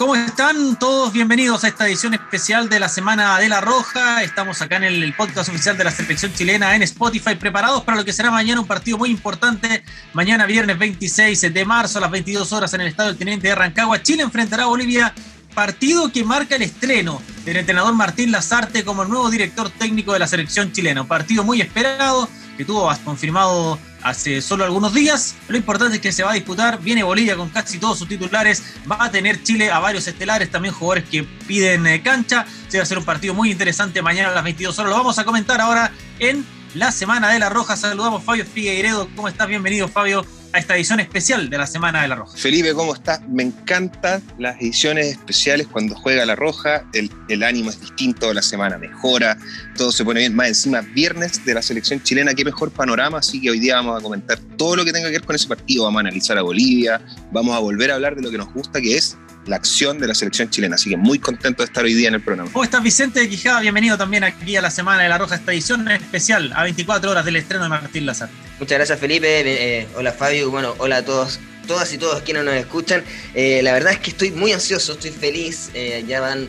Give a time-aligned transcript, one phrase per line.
[0.00, 1.12] ¿Cómo están todos?
[1.12, 4.22] Bienvenidos a esta edición especial de la Semana de la Roja.
[4.22, 8.04] Estamos acá en el podcast oficial de la selección chilena en Spotify, preparados para lo
[8.06, 9.84] que será mañana un partido muy importante.
[10.14, 13.54] Mañana viernes 26 de marzo a las 22 horas en el Estadio del Teniente de
[13.54, 14.02] Rancagua.
[14.02, 15.12] Chile enfrentará a Bolivia,
[15.54, 20.20] partido que marca el estreno del entrenador Martín Lazarte como el nuevo director técnico de
[20.20, 21.02] la selección chilena.
[21.02, 22.26] Un partido muy esperado
[22.56, 25.36] que tuvo confirmado hace solo algunos días.
[25.48, 26.80] Lo importante es que se va a disputar.
[26.80, 28.62] Viene Bolivia con casi todos sus titulares.
[28.90, 32.46] Va a tener Chile a varios estelares, también jugadores que piden eh, cancha.
[32.68, 34.90] Se va a ser un partido muy interesante mañana a las 22 horas.
[34.90, 37.76] Lo vamos a comentar ahora en la Semana de la Roja.
[37.76, 39.08] Saludamos a Fabio Figueiredo.
[39.16, 39.48] ¿Cómo estás?
[39.48, 42.36] Bienvenido, Fabio a esta edición especial de la Semana de la Roja.
[42.36, 43.20] Felipe, ¿cómo estás?
[43.28, 48.78] Me encantan las ediciones especiales cuando juega la Roja, el, ánimo es distinto, la semana
[48.78, 49.36] mejora,
[49.76, 50.34] todo se pone bien.
[50.34, 53.98] Más encima, viernes de la selección chilena, qué mejor panorama, así que hoy día vamos
[53.98, 56.42] a comentar todo lo que tenga que ver con ese partido, vamos a analizar a
[56.42, 59.98] Bolivia, vamos a volver a hablar de lo que nos gusta, que es la acción
[59.98, 60.74] de la selección chilena.
[60.74, 62.50] Así que muy contento de estar hoy día en el programa.
[62.52, 63.60] ¿Cómo estás, Vicente de Quijada?
[63.60, 67.24] Bienvenido también aquí a la Semana de la Roja, esta edición especial a 24 horas
[67.24, 68.28] del estreno de Martín Lazar.
[68.58, 69.42] Muchas gracias, Felipe.
[69.44, 70.50] Eh, hola, Fabio.
[70.50, 73.02] Bueno, hola a todos, todas y todos quienes nos escuchan.
[73.34, 75.70] Eh, la verdad es que estoy muy ansioso, estoy feliz.
[75.74, 76.48] Eh, ya van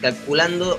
[0.00, 0.78] calculando.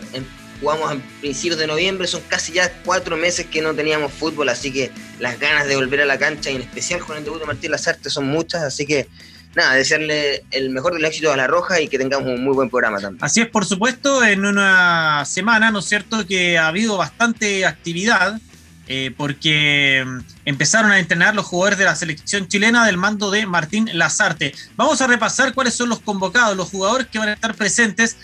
[0.59, 4.71] jugamos a principios de noviembre, son casi ya cuatro meses que no teníamos fútbol, así
[4.71, 7.45] que las ganas de volver a la cancha, y en especial con el debut de
[7.45, 9.07] Martín Lazarte, son muchas, así que
[9.55, 12.69] nada, desearle el mejor del éxito a La Roja y que tengamos un muy buen
[12.69, 13.23] programa también.
[13.23, 18.39] Así es, por supuesto, en una semana, ¿no es cierto?, que ha habido bastante actividad,
[18.87, 20.05] eh, porque
[20.43, 24.53] empezaron a entrenar los jugadores de la selección chilena del mando de Martín Lazarte.
[24.75, 28.17] Vamos a repasar cuáles son los convocados, los jugadores que van a estar presentes,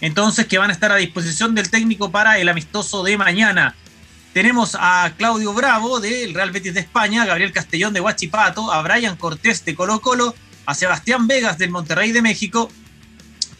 [0.00, 3.74] entonces que van a estar a disposición del técnico para el amistoso de mañana.
[4.32, 9.16] Tenemos a Claudio Bravo del Real Betis de España, Gabriel Castellón de Huachipato, a Brian
[9.16, 10.34] Cortés de Colo Colo,
[10.66, 12.70] a Sebastián Vegas del Monterrey de México,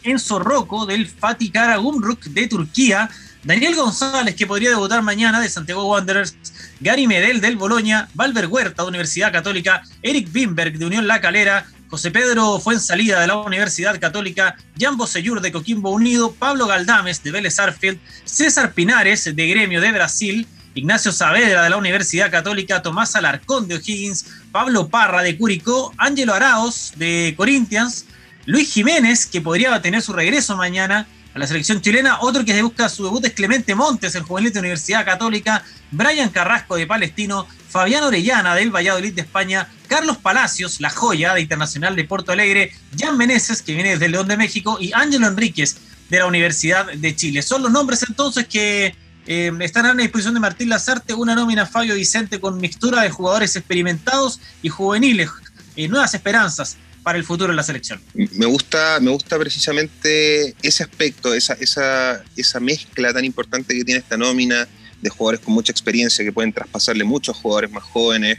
[0.03, 3.09] Enzo Rocco del Fatih Karagümrük de Turquía,
[3.43, 6.37] Daniel González, que podría debutar mañana de Santiago Wanderers,
[6.81, 11.65] Gary Medel del Boloña, Valver Huerta de Universidad Católica, Eric Bimberg de Unión La Calera,
[11.89, 17.31] José Pedro Fuensalida de la Universidad Católica, Jan Bosellur de Coquimbo Unido, Pablo Galdames de
[17.31, 20.47] Vélez Arfield, César Pinares de Gremio de Brasil,
[20.77, 26.35] Ignacio Saavedra de la Universidad Católica, Tomás Alarcón de O'Higgins, Pablo Parra de Curicó, Ángelo
[26.35, 28.05] Araos de Corinthians,
[28.45, 32.91] Luis Jiménez, que podría tener su regreso mañana a la selección chilena, otro que busca
[32.91, 38.05] su debut es Clemente Montes, el juvenil de Universidad Católica, Brian Carrasco de Palestino, Fabián
[38.05, 43.17] Orellana del Valladolid de España, Carlos Palacios, la joya de Internacional de Porto Alegre, Jan
[43.17, 45.79] Meneses, que viene desde León de México, y Ángelo Enríquez
[46.11, 47.41] de la Universidad de Chile.
[47.41, 48.95] Son los nombres entonces que
[49.27, 53.11] eh, están a la disposición de Martín Lazarte una nómina Fabio Vicente con mixtura de
[53.11, 55.31] jugadores experimentados y juveniles,
[55.75, 58.01] y nuevas esperanzas para el futuro de la selección.
[58.15, 64.01] Me gusta, me gusta precisamente ese aspecto, esa, esa, esa mezcla tan importante que tiene
[64.01, 64.67] esta nómina
[65.01, 68.39] de jugadores con mucha experiencia que pueden traspasarle muchos jugadores más jóvenes,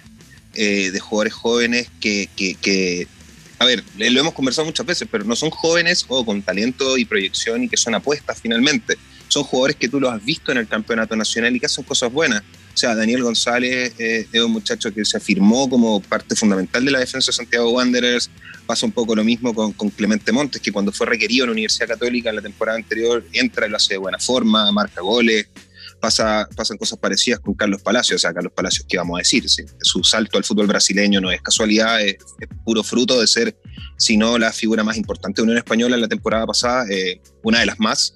[0.54, 3.08] eh, de jugadores jóvenes que, que, que,
[3.60, 7.06] a ver, lo hemos conversado muchas veces, pero no son jóvenes o con talento y
[7.06, 10.68] proyección y que son apuestas finalmente son jugadores que tú los has visto en el
[10.68, 12.44] campeonato nacional y que hacen cosas buenas.
[12.78, 16.92] O sea, Daniel González eh, es un muchacho que se afirmó como parte fundamental de
[16.92, 18.30] la defensa de Santiago Wanderers.
[18.68, 21.88] Pasa un poco lo mismo con, Clemente Montes, que cuando fue requerido en la Universidad
[21.88, 25.48] Católica en la temporada anterior, entra y lo hace de buena forma, marca goles.
[26.00, 28.18] Pasa, pasan cosas parecidas con Carlos Palacios.
[28.18, 29.46] O sea, Carlos Palacios, ¿qué vamos a decir?
[29.82, 32.18] su salto al fútbol brasileño no es casualidad, es,
[32.64, 33.58] puro fruto de ser,
[33.98, 37.62] si no la figura más importante de Unión Española en la temporada pasada, eh, una
[37.62, 38.14] de las más.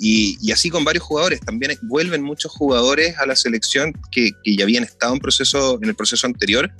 [0.00, 1.40] Y, así con varios jugadores.
[1.40, 5.94] También vuelven muchos jugadores a la selección que, ya habían estado en, proceso, en el
[5.94, 6.72] proceso anterior.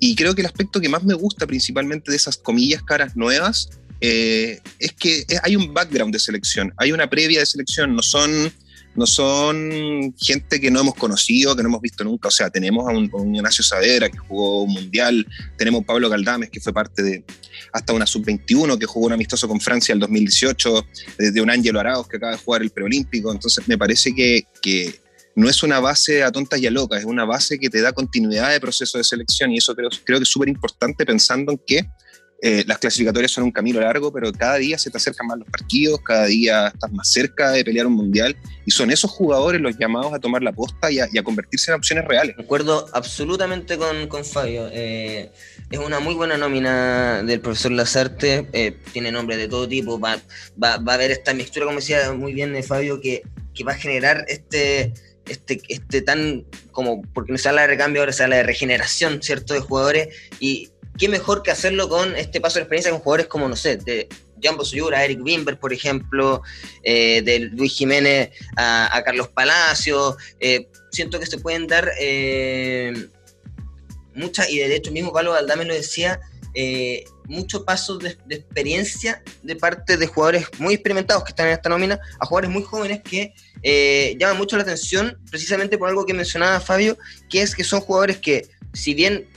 [0.00, 3.70] Y creo que el aspecto que más me gusta principalmente de esas comillas caras nuevas
[4.00, 8.50] eh, es que hay un background de selección, hay una previa de selección, no son
[8.94, 12.28] no son gente que no hemos conocido, que no hemos visto nunca.
[12.28, 16.50] O sea, tenemos a un, Ignacio Saavedra que jugó un mundial, tenemos a Pablo Galdames
[16.50, 17.24] que fue parte de
[17.72, 20.86] hasta una sub-21 que jugó un amistoso con Francia el 2018,
[21.18, 23.32] de un Ángelo Arauz que acaba de jugar el preolímpico.
[23.32, 25.00] Entonces, me parece que, que
[25.36, 27.92] no es una base a tontas y a locas, es una base que te da
[27.92, 31.60] continuidad de proceso de selección y eso creo, creo que es súper importante pensando en
[31.66, 31.86] que
[32.42, 35.48] eh, las clasificatorias son un camino largo, pero cada día se te acercan más los
[35.48, 38.34] partidos, cada día estás más cerca de pelear un mundial
[38.64, 42.06] y son esos jugadores los llamados a tomar la posta y a, convertirse en opciones
[42.06, 42.36] reales.
[42.36, 44.68] Recuerdo absolutamente con, con Fabio.
[44.72, 45.30] Eh,
[45.70, 50.18] es una muy buena nómina del profesor Lazarte, eh, tiene nombres de todo tipo, va,
[50.62, 53.22] va, va, a haber esta mixtura, como decía muy bien Fabio, que,
[53.54, 54.94] que va a generar este
[55.28, 59.22] este, este tan como, porque no se habla de recambio, ahora se habla de regeneración,
[59.22, 60.08] ¿cierto?, de jugadores,
[60.40, 60.70] y,
[61.00, 64.06] qué mejor que hacerlo con este paso de experiencia con jugadores como, no sé, de,
[64.42, 66.42] Jambo Suyura, Eric Wimber, por ejemplo,
[66.82, 70.16] eh, de Luis Jiménez a, Carlos Palacio.
[70.38, 73.08] Eh, siento que se pueden dar eh,
[74.14, 76.20] muchas, y de hecho mismo Pablo Valdame lo decía,
[77.26, 82.00] muchos pasos de, experiencia de parte de jugadores muy experimentados que están en esta nómina
[82.18, 83.34] a jugadores muy jóvenes que
[84.18, 86.96] llaman mucho la atención precisamente por algo que mencionaba Fabio,
[87.28, 89.28] que es que son jugadores que si bien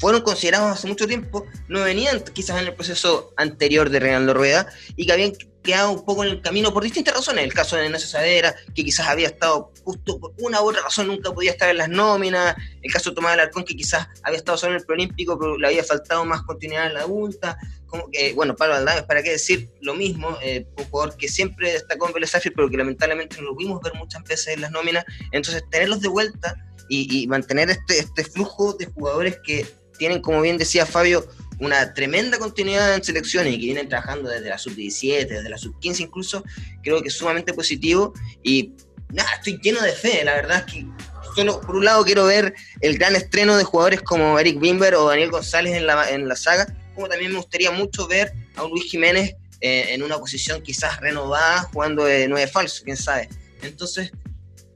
[0.00, 4.68] fueron considerados hace mucho tiempo, no venían quizás en el proceso anterior de Reinaldo Rueda
[4.96, 5.32] y que habían
[5.66, 7.44] quedado un poco en el camino por distintas razones.
[7.44, 11.08] El caso de Ignacio Sadera, que quizás había estado justo por una u otra razón,
[11.08, 12.56] nunca podía estar en las nóminas.
[12.80, 15.66] El caso de Tomás Alarcón, que quizás había estado solo en el preolímpico, pero le
[15.66, 17.58] había faltado más continuidad en la adulta.
[17.86, 18.76] Como que, bueno, Pablo
[19.06, 20.38] ¿para qué decir lo mismo?
[20.42, 23.94] Eh, un jugador que siempre destacó en Vélez pero que lamentablemente no lo vimos ver
[23.94, 25.04] muchas veces en las nóminas.
[25.32, 26.56] Entonces, tenerlos de vuelta
[26.88, 29.66] y, y mantener este, este flujo de jugadores que
[29.96, 31.28] tienen, como bien decía Fabio,
[31.58, 36.00] una tremenda continuidad en selecciones y que vienen trabajando desde la sub-17, desde la sub-15
[36.00, 36.44] incluso,
[36.82, 38.12] creo que es sumamente positivo
[38.42, 38.72] y
[39.10, 40.86] nada, estoy lleno de fe, la verdad es que
[41.34, 45.08] solo por un lado quiero ver el gran estreno de jugadores como Eric Bimber o
[45.08, 48.70] Daniel González en la, en la saga, como también me gustaría mucho ver a un
[48.70, 53.28] Luis Jiménez eh, en una posición quizás renovada jugando de nueve falso, quién sabe.
[53.62, 54.12] Entonces,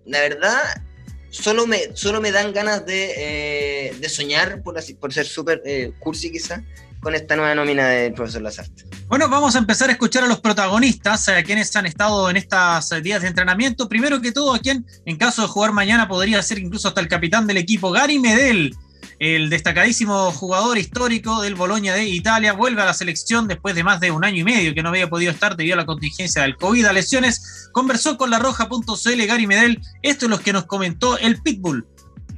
[0.07, 0.83] la verdad,
[1.31, 5.63] solo me, solo me dan ganas de, eh, de soñar, por, así, por ser súper
[5.65, 6.63] eh, cursi quizá,
[7.01, 8.85] con esta nueva nómina del profesor Lazarte.
[9.07, 12.91] Bueno, vamos a empezar a escuchar a los protagonistas, a quienes han estado en estas
[13.03, 13.89] días de entrenamiento.
[13.89, 17.09] Primero que todo, a quien, en caso de jugar mañana, podría ser incluso hasta el
[17.09, 18.77] capitán del equipo, Gary Medel
[19.19, 24.01] el destacadísimo jugador histórico del Boloña de Italia vuelve a la selección después de más
[24.01, 26.57] de un año y medio que no había podido estar debido a la contingencia del
[26.57, 27.69] COVID a lesiones.
[27.73, 29.81] Conversó con la roja.cl Gary Medel.
[30.03, 31.87] Esto es lo que nos comentó el Pitbull.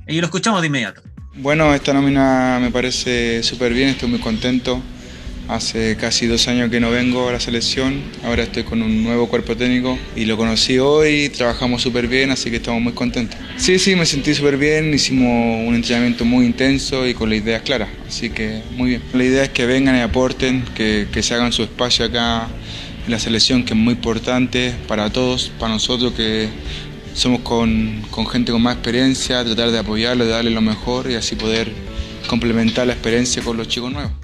[0.07, 1.03] Y lo escuchamos de inmediato.
[1.35, 4.83] Bueno, esta nómina me parece súper bien, estoy muy contento.
[5.53, 9.29] Hace casi dos años que no vengo a la selección, ahora estoy con un nuevo
[9.29, 13.39] cuerpo técnico y lo conocí hoy, trabajamos súper bien, así que estamos muy contentos.
[13.59, 17.61] Sí, sí, me sentí súper bien, hicimos un entrenamiento muy intenso y con las ideas
[17.61, 19.03] claras, así que muy bien.
[19.13, 22.49] La idea es que vengan y aporten, que, que se hagan su espacio acá
[23.05, 26.49] en la selección, que es muy importante para todos, para nosotros que
[27.13, 31.15] somos con, con gente con más experiencia, tratar de apoyarlo, de darle lo mejor y
[31.15, 31.71] así poder
[32.27, 34.22] complementar la experiencia con los chicos nuevos.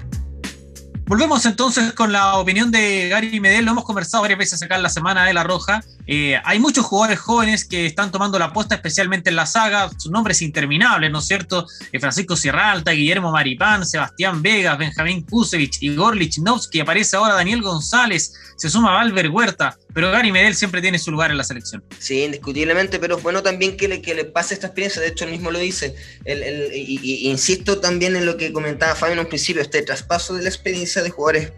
[1.09, 3.65] Volvemos entonces con la opinión de Gary Medel.
[3.65, 5.83] Lo hemos conversado varias veces acá en la semana de La Roja.
[6.11, 9.91] Eh, hay muchos jugadores jóvenes que están tomando la apuesta, especialmente en la saga.
[9.95, 11.67] Sus nombres interminables, ¿no es cierto?
[11.91, 16.79] Eh, Francisco Sierra Alta, Guillermo Maripán, Sebastián Vegas, Benjamín Kusevich, Igor Lichnowsky.
[16.79, 18.33] Aparece ahora Daniel González.
[18.57, 21.83] Se suma Valver Huerta pero Gary Medel siempre tiene su lugar en la selección.
[21.97, 25.31] Sí, indiscutiblemente, pero bueno también que le, que le pase esta experiencia, de hecho él
[25.31, 25.95] mismo lo dice,
[26.25, 30.49] y, insisto también en lo que comentaba Fabio en un principio, este traspaso de la
[30.49, 31.53] experiencia de jugadores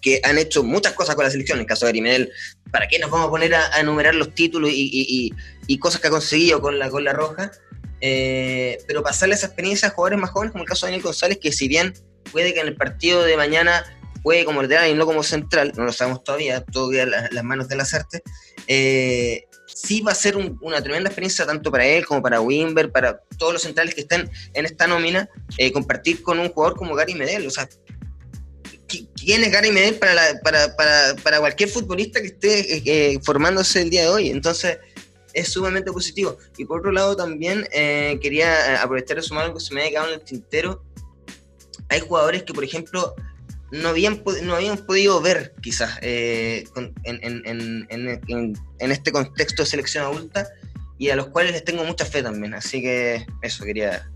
[0.00, 2.32] que han hecho muchas cosas con la selección, en el caso de Gary Medel,
[2.70, 5.32] ¿para qué nos vamos a poner a, enumerar los títulos y,
[5.78, 7.50] cosas que ha conseguido con la, con la roja?
[8.00, 11.38] Eh, pero pasarle esa experiencia a jugadores más jóvenes, como el caso de Daniel González,
[11.40, 11.92] que si bien
[12.32, 13.84] puede que en el partido de mañana
[14.22, 17.44] juegue como lateral y no como central, no lo sabemos todavía, todo queda en las
[17.44, 18.22] manos de las artes,
[18.66, 23.20] eh, sí va a ser una tremenda experiencia tanto para él como para Wimber, para
[23.38, 25.28] todos los centrales que estén en esta nómina,
[25.58, 27.46] eh, compartir con un jugador como Gary Medel.
[27.46, 27.68] O sea,
[29.30, 33.90] ¿quién es Gary Medel para, para, para, para, cualquier futbolista que esté eh, formándose el
[33.90, 34.28] día de hoy?
[34.28, 34.78] Entonces,
[35.34, 36.36] es sumamente positivo.
[36.58, 40.08] Y por otro lado, también quería aprovechar de sumar algo que se me había quedado
[40.08, 40.82] en el tintero.
[41.90, 43.14] Hay jugadores que, por ejemplo,
[43.70, 46.64] no habían, no habían podido ver quizás eh,
[47.04, 50.48] en, en, este contexto de selección adulta
[50.98, 52.54] y a los cuales les tengo mucha fe también.
[52.54, 54.09] Así que eso quería.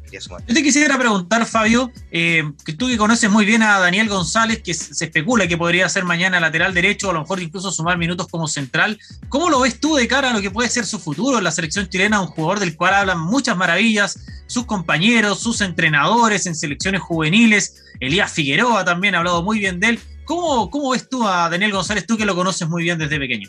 [0.46, 4.62] Yo te quisiera preguntar, Fabio, eh, que tú que conoces muy bien a Daniel González,
[4.62, 8.28] que se especula que podría ser mañana lateral derecho, a lo mejor incluso sumar minutos
[8.28, 8.98] como central.
[9.28, 11.50] ¿Cómo lo ves tú de cara a lo que puede ser su futuro en la
[11.50, 12.20] selección chilena?
[12.20, 17.82] Un jugador del cual hablan muchas maravillas, sus compañeros, sus entrenadores en selecciones juveniles.
[18.00, 20.00] Elías Figueroa también ha hablado muy bien de él.
[20.24, 23.48] ¿Cómo, ¿Cómo ves tú a Daniel González, tú que lo conoces muy bien desde pequeño?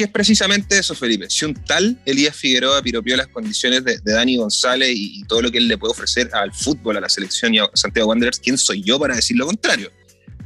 [0.00, 1.28] Que es precisamente eso, Felipe.
[1.28, 5.58] Si un tal Elías Figueroa piropió las condiciones de, Dani González y, todo lo que
[5.58, 8.82] él le puede ofrecer al fútbol, a la selección y a Santiago Wanderers, ¿quién soy
[8.82, 9.90] yo para decir lo contrario?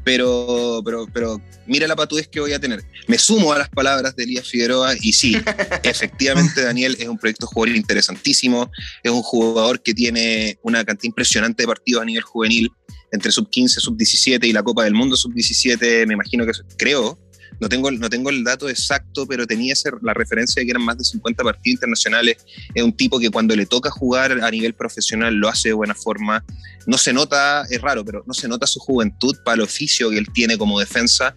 [0.03, 2.83] Pero, pero, pero mira la patudez que voy a tener.
[3.07, 5.37] Me sumo a las palabras de Elías Figueroa y sí,
[5.85, 8.73] efectivamente Daniel es un proyecto jugador interesantísimo,
[9.05, 12.73] es un jugador que tiene una cantidad impresionante de partidos a nivel juvenil,
[13.13, 16.51] entre sub 15, sub 17 y la Copa del Mundo sub 17, me imagino que
[16.77, 17.21] creo,
[17.61, 20.99] no tengo, no tengo el dato exacto, pero tenía la referencia de que eran más
[20.99, 22.37] de 50 partidos internacionales.
[22.75, 25.95] Es un tipo que cuando le toca jugar a nivel profesional lo hace de buena
[25.95, 26.45] forma.
[26.87, 30.19] No se nota, es raro, pero no se nota su juventud para el oficio que
[30.19, 31.37] él tiene como defensa.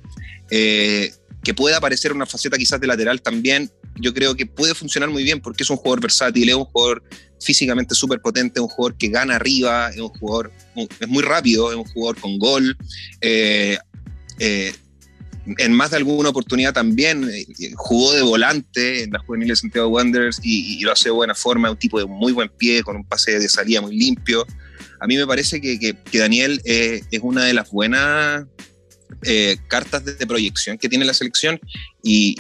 [0.50, 1.12] Eh,
[1.44, 5.24] que puede aparecer una faceta quizás de lateral también, yo creo que puede funcionar muy
[5.24, 7.04] bien porque es un jugador versátil, es un jugador
[7.40, 11.78] físicamente súper potente, un jugador que gana arriba, es un jugador, es muy rápido, es
[11.78, 12.78] un jugador con gol.
[13.22, 13.78] Eh,
[14.40, 14.74] eh,
[15.58, 19.88] en más de alguna oportunidad también eh, jugó de volante en la juvenil de Santiago
[19.88, 23.06] Wanderers y, lo hace de buena forma, un tipo de muy buen pie, con un
[23.06, 24.46] pase de salida muy limpio.
[25.00, 28.46] A mí me parece que, Daniel es una de las buenas
[29.24, 31.60] eh, cartas de, proyección que tiene la selección
[32.04, 32.36] y,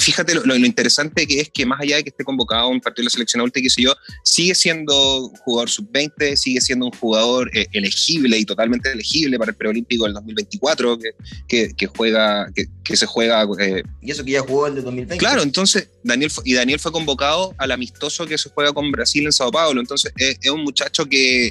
[0.00, 3.02] fíjate lo, interesante que es que más allá de que esté convocado a un partido
[3.02, 6.92] de la selección adulta y qué sé yo, sigue siendo jugador sub-20, sigue siendo un
[6.92, 10.98] jugador eh, elegible y totalmente elegible para el preolímpico del 2024
[11.48, 13.46] que, que, juega, que, se juega...
[13.60, 15.18] Eh, y eso que ya jugó el de 2020.
[15.18, 19.32] Claro, entonces Daniel, y Daniel fue convocado al amistoso que se juega con Brasil en
[19.32, 21.50] Sao Paulo, entonces es, es un muchacho que,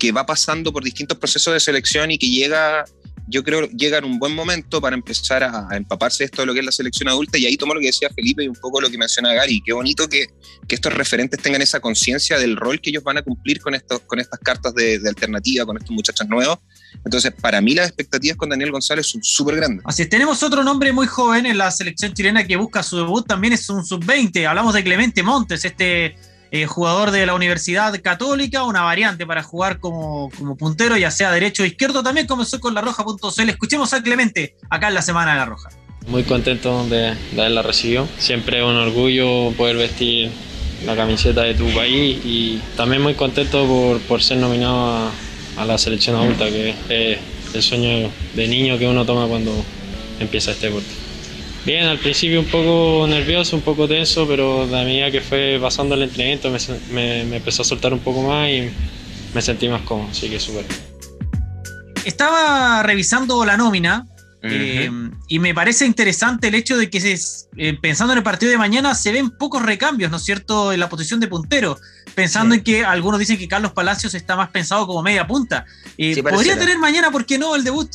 [0.00, 2.84] que va pasando por distintos procesos de selección y que llega
[3.30, 6.58] yo creo llega en un buen momento para empezar a, empaparse esto de lo que
[6.58, 8.90] es la selección adulta y ahí tomo lo que decía Felipe y un poco lo
[8.90, 9.62] que menciona Gary.
[9.64, 10.26] Qué bonito que,
[10.66, 14.00] que estos referentes tengan esa conciencia del rol que ellos van a cumplir con, estos,
[14.00, 16.58] con estas cartas de, alternativa, con estos muchachos nuevos.
[17.04, 19.82] Entonces, para mí las expectativas con Daniel González son súper grandes.
[19.86, 23.26] Así es, tenemos otro nombre muy joven en la selección chilena que busca su debut,
[23.26, 24.46] también es un sub-20.
[24.46, 26.16] Hablamos de Clemente Montes, este
[26.50, 31.30] eh, jugador de la Universidad Católica, una variante para jugar como, como, puntero, ya sea
[31.30, 32.02] derecho o izquierdo.
[32.02, 33.48] También comenzó con la roja.cl.
[33.48, 35.70] Escuchemos a Clemente acá en la Semana de la Roja.
[36.08, 38.08] Muy contento de, de haberla recibido.
[38.18, 40.30] Siempre es un orgullo poder vestir
[40.84, 45.10] la camiseta de tu país y también muy contento por, por ser nominado a,
[45.58, 47.18] a, la selección adulta, que es
[47.54, 49.52] el sueño de niño que uno toma cuando
[50.18, 51.09] empieza este deporte.
[51.64, 55.94] Bien, al principio un poco nervioso, un poco tenso, pero a medida que fue pasando
[55.94, 56.50] el entrenamiento
[56.90, 58.70] me, empezó a soltar un poco más y
[59.34, 60.64] me sentí más cómodo, así que súper.
[62.04, 64.06] Estaba revisando la nómina
[64.42, 64.90] eh,
[65.28, 67.18] y me parece interesante el hecho de que
[67.56, 70.80] eh, pensando en el partido de mañana se ven pocos recambios, ¿no es cierto?, en
[70.80, 71.78] la posición de puntero,
[72.14, 75.66] pensando en que algunos dicen que Carlos Palacios está más pensado como media punta.
[75.98, 77.90] Eh, podría tener mañana, ¿por qué no?, el debut.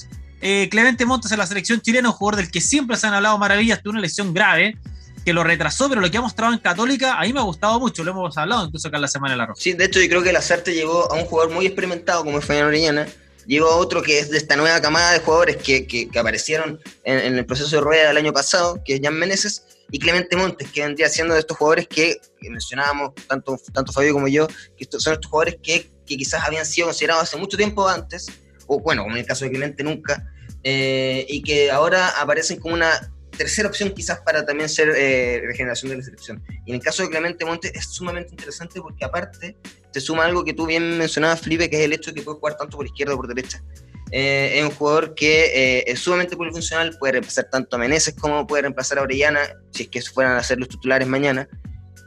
[0.47, 3.35] Eh, Clemente Montes en la selección chilena, un jugador del que siempre se han hablado
[3.39, 4.77] maravillas, tuvo una lesión grave
[5.25, 7.79] que lo retrasó, pero lo que ha mostrado en Católica a mí me ha gustado
[7.79, 9.59] mucho, lo hemos hablado incluso acá en la Semana de la Roja.
[9.59, 12.37] Sí, de hecho yo creo que el Azarte llevó a un jugador muy experimentado como
[12.37, 13.07] es Fabián Orellana,
[13.47, 17.39] llegó a otro que es de esta nueva camada de jugadores que, que, aparecieron en,
[17.39, 20.83] el proceso de rueda del año pasado, que es Jan Meneses, y Clemente Montes, que
[20.83, 24.45] vendría siendo de estos jugadores que, mencionábamos, tanto, tanto Fabio como yo,
[24.77, 28.27] que son estos jugadores que, que quizás habían sido considerados hace mucho tiempo antes,
[28.67, 30.23] o bueno, como en el caso de Clemente nunca,
[30.67, 32.89] eh, y que ahora aparecen como una
[33.37, 36.43] tercera opción quizás para también ser eh, regeneración de la selección.
[36.65, 39.55] Y en el caso de Clemente Montes es sumamente interesante porque aparte
[39.93, 42.39] te suma algo que tú bien mencionabas, Felipe, que es el hecho de que puede
[42.39, 43.63] jugar tanto por izquierda como por derecha.
[44.11, 48.63] Eh, es un jugador que es sumamente polifuncional, puede reemplazar tanto a Meneses como puede
[48.63, 51.47] reemplazar a Orellana, si es que fueran a ser los titulares mañana.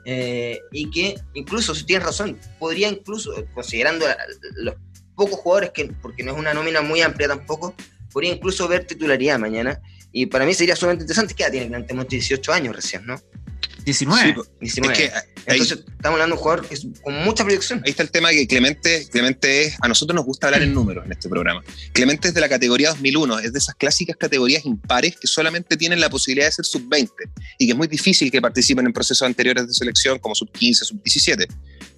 [0.04, 4.04] y que incluso, si tienes razón, podría incluso, considerando
[4.56, 4.74] los
[5.14, 7.72] pocos jugadores, que, porque no es una nómina muy amplia tampoco,
[8.12, 9.80] podría incluso ver titularidad mañana.
[10.12, 13.20] Y para mí sería sumamente interesante que ya tiene Montes 18 años recién, ¿no?
[13.84, 14.42] 19.
[14.60, 15.12] 19.
[15.46, 16.66] Entonces estamos hablando de un jugador
[17.02, 17.80] con mucha proyección.
[17.84, 21.06] Ahí está el tema que Clemente, Clemente es, a nosotros nos gusta hablar en números
[21.06, 21.62] en este programa.
[21.94, 26.00] Clemente es de la categoría 2001, es de esas clásicas categorías impares que solamente tienen
[26.00, 27.10] la posibilidad de ser sub-20
[27.58, 31.46] y que es muy difícil que participen en procesos anteriores de selección como sub-15, sub-17.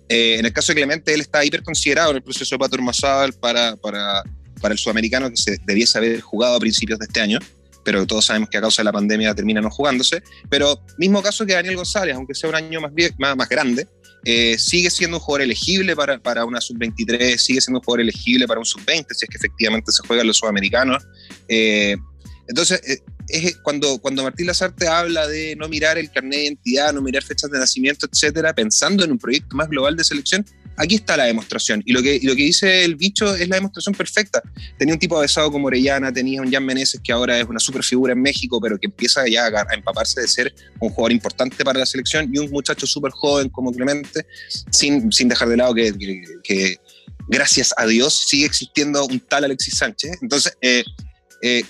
[0.09, 2.83] Eh, en el caso de Clemente, él está hiper considerado en el proceso de Patur
[2.83, 4.23] Masal para, para
[4.61, 7.39] para el sudamericano que se debiese haber jugado a principios de este año,
[7.85, 10.23] pero todos sabemos que a causa de la pandemia termina no jugándose.
[10.49, 12.93] Pero mismo caso que Daniel González, aunque sea un año más,
[13.37, 13.89] más, grande,
[14.25, 18.47] eh, sigue siendo un jugador elegible para, para una sub-23, sigue siendo un jugador elegible
[18.47, 21.03] para un sub-20, si es que efectivamente se juega en los sudamericanos.
[21.49, 21.97] Eh,
[22.49, 22.99] entonces, eh,
[23.29, 27.23] es cuando, cuando Martín Lazarte habla de no mirar el carnet de identidad, no mirar
[27.23, 30.45] fechas de nacimiento, etcétera, pensando en un proyecto más global de selección,
[30.81, 31.83] aquí está la demostración.
[31.85, 34.43] Y lo que, lo que dice el bicho es la demostración perfecta.
[34.79, 37.85] Tenía un tipo avesado como Orellana, tenía un Jan Meneses que ahora es una super
[37.85, 41.79] figura en México, pero que empieza ya a, empaparse de ser un jugador importante para
[41.79, 44.27] la selección, y un muchacho súper joven como Clemente,
[44.71, 45.93] sin, sin dejar de lado que,
[46.43, 46.79] que,
[47.29, 50.19] gracias a Dios sigue existiendo un tal Alexis Sánchez.
[50.23, 50.83] Entonces, eh,
[51.43, 51.63] eh,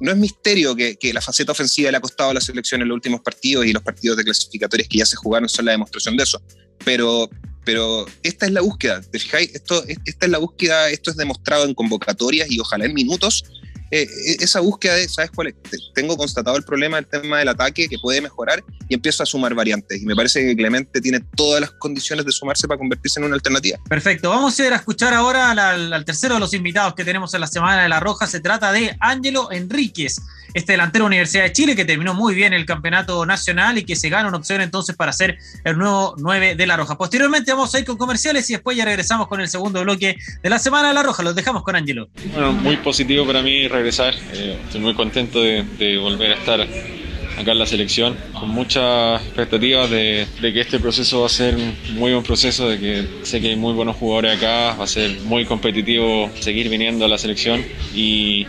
[0.00, 2.96] no es misterio que, la faceta ofensiva le ha costado a la selección en los
[2.96, 6.24] últimos partidos y los partidos de clasificatorios que ya se jugaron son la demostración de
[6.24, 6.42] eso.
[6.84, 7.30] Pero,
[7.64, 9.54] pero esta es la búsqueda, ¿te fijáis?
[9.54, 13.44] Esto, esta es la búsqueda, esto es demostrado en convocatorias y ojalá en minutos
[13.90, 15.54] eh, eh, esa búsqueda de, ¿sabes cuál es?
[15.94, 19.54] Tengo constatado el problema del tema del ataque que puede mejorar y empiezo a sumar
[19.54, 20.02] variantes.
[20.02, 23.36] Y me parece que Clemente tiene todas las condiciones de sumarse para convertirse en una
[23.36, 23.78] alternativa.
[23.88, 24.30] Perfecto.
[24.30, 27.46] Vamos a ir a escuchar ahora al, tercero de los invitados que tenemos en la
[27.46, 28.26] Semana de la Roja.
[28.26, 30.16] Se trata de Ángelo Enríquez
[30.54, 34.08] este delantero Universidad de Chile que terminó muy bien el campeonato nacional y que se
[34.08, 36.96] gana una opción entonces para ser el nuevo 9 de La Roja.
[36.96, 40.50] Posteriormente vamos a ir con comerciales y después ya regresamos con el segundo bloque de
[40.50, 41.22] la Semana de La Roja.
[41.22, 42.08] Los dejamos con Ángelo.
[42.32, 44.14] Bueno, muy positivo para mí regresar.
[44.32, 45.64] Eh, estoy muy contento de,
[45.98, 51.20] volver a estar acá en la selección, con muchas expectativas de, de, que este proceso
[51.20, 51.56] va a ser
[51.92, 55.10] muy buen proceso, de que sé que hay muy buenos jugadores acá, va a ser
[55.22, 58.46] muy competitivo seguir viniendo a la selección y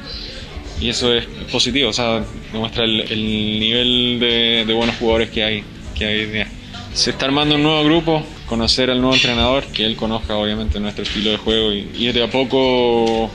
[0.79, 5.63] y eso es positivo, o sea, demuestra el, nivel de, buenos jugadores que hay,
[5.97, 6.43] que hay.
[6.93, 11.03] Se está armando un nuevo grupo, conocer al nuevo entrenador, que él conozca obviamente nuestro
[11.03, 13.29] estilo de juego y ir de a poco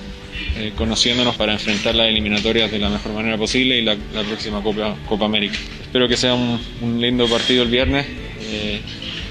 [0.57, 3.97] eh, conociéndonos para enfrentar las eliminatorias de la mejor manera posible y la,
[4.29, 5.59] próxima Copa, Copa América.
[5.83, 8.07] Espero que sea un, lindo partido el viernes,
[8.43, 8.81] eh,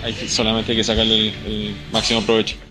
[0.04, 2.69] hay solamente que sacarle el máximo provecho.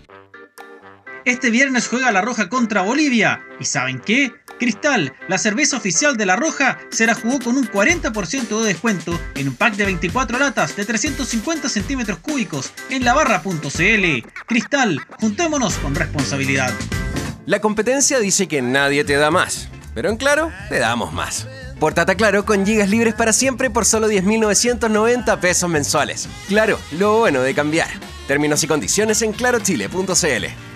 [1.29, 3.43] Este viernes juega La Roja contra Bolivia.
[3.59, 4.33] ¿Y saben qué?
[4.57, 9.17] Cristal, la cerveza oficial de La Roja, se la jugó con un 40% de descuento
[9.35, 14.27] en un pack de 24 latas de 350 centímetros cúbicos en labarra.cl.
[14.47, 16.73] Cristal, juntémonos con responsabilidad.
[17.45, 21.45] La competencia dice que nadie te da más, pero en Claro te damos más.
[21.79, 26.27] Portate Claro con gigas libres para siempre por solo 10.990 pesos mensuales.
[26.47, 27.89] Claro, lo bueno de cambiar.
[28.27, 30.68] Términos y condiciones en clarochile.cl.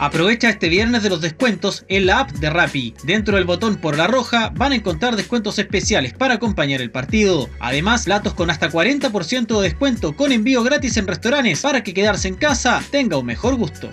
[0.00, 2.94] Aprovecha este viernes de los descuentos en la app de Rappi.
[3.02, 7.50] Dentro del botón por la roja van a encontrar descuentos especiales para acompañar el partido.
[7.58, 12.28] Además, platos con hasta 40% de descuento con envío gratis en restaurantes para que quedarse
[12.28, 13.90] en casa tenga un mejor gusto.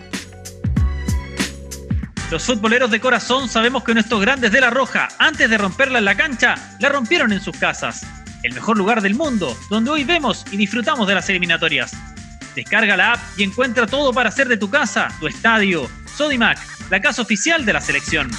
[2.29, 6.05] Los futboleros de corazón sabemos que nuestros grandes de la Roja, antes de romperla en
[6.05, 8.05] la cancha, la rompieron en sus casas.
[8.43, 11.93] El mejor lugar del mundo, donde hoy vemos y disfrutamos de las eliminatorias.
[12.55, 15.89] Descarga la app y encuentra todo para hacer de tu casa, tu estadio.
[16.15, 16.57] Sodimac,
[16.89, 18.31] la casa oficial de la selección.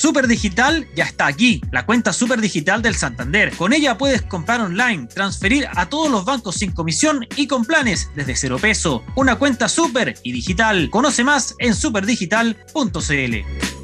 [0.00, 3.54] Super Digital ya está aquí, la cuenta Super Digital del Santander.
[3.54, 8.10] Con ella puedes comprar online, transferir a todos los bancos sin comisión y con planes
[8.14, 9.04] desde cero peso.
[9.14, 10.88] Una cuenta super y digital.
[10.88, 13.79] Conoce más en superdigital.cl.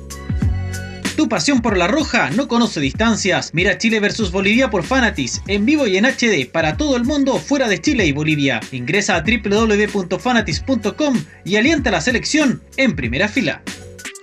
[1.16, 3.50] Tu pasión por la roja no conoce distancias.
[3.55, 7.38] Mira Chile versus Bolivia por Fanatis, en vivo y en HD para todo el mundo
[7.38, 8.61] fuera de Chile y Bolivia.
[8.70, 13.62] Ingresa a www.fanatis.com y alienta a la selección en primera fila.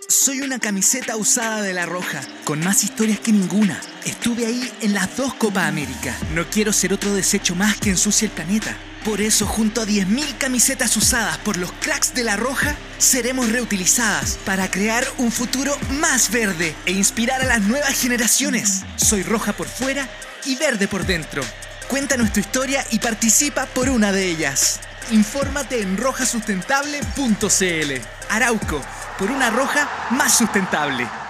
[0.07, 3.81] Soy una camiseta usada de la roja, con más historias que ninguna.
[4.05, 6.15] Estuve ahí en las dos Copa América.
[6.35, 8.77] No quiero ser otro desecho más que ensucie el planeta.
[9.03, 14.39] Por eso, junto a 10.000 camisetas usadas por los cracks de la Roja, seremos reutilizadas
[14.45, 18.83] para crear un futuro más verde e inspirar a las nuevas generaciones.
[18.95, 20.07] Soy roja por fuera
[20.45, 21.43] y verde por dentro.
[21.89, 24.79] Cuéntanos tu historia y participa por una de ellas.
[25.11, 28.01] Infórmate en rojasustentable.cl.
[28.29, 28.81] Arauco,
[29.19, 31.22] por una roja más sustentable.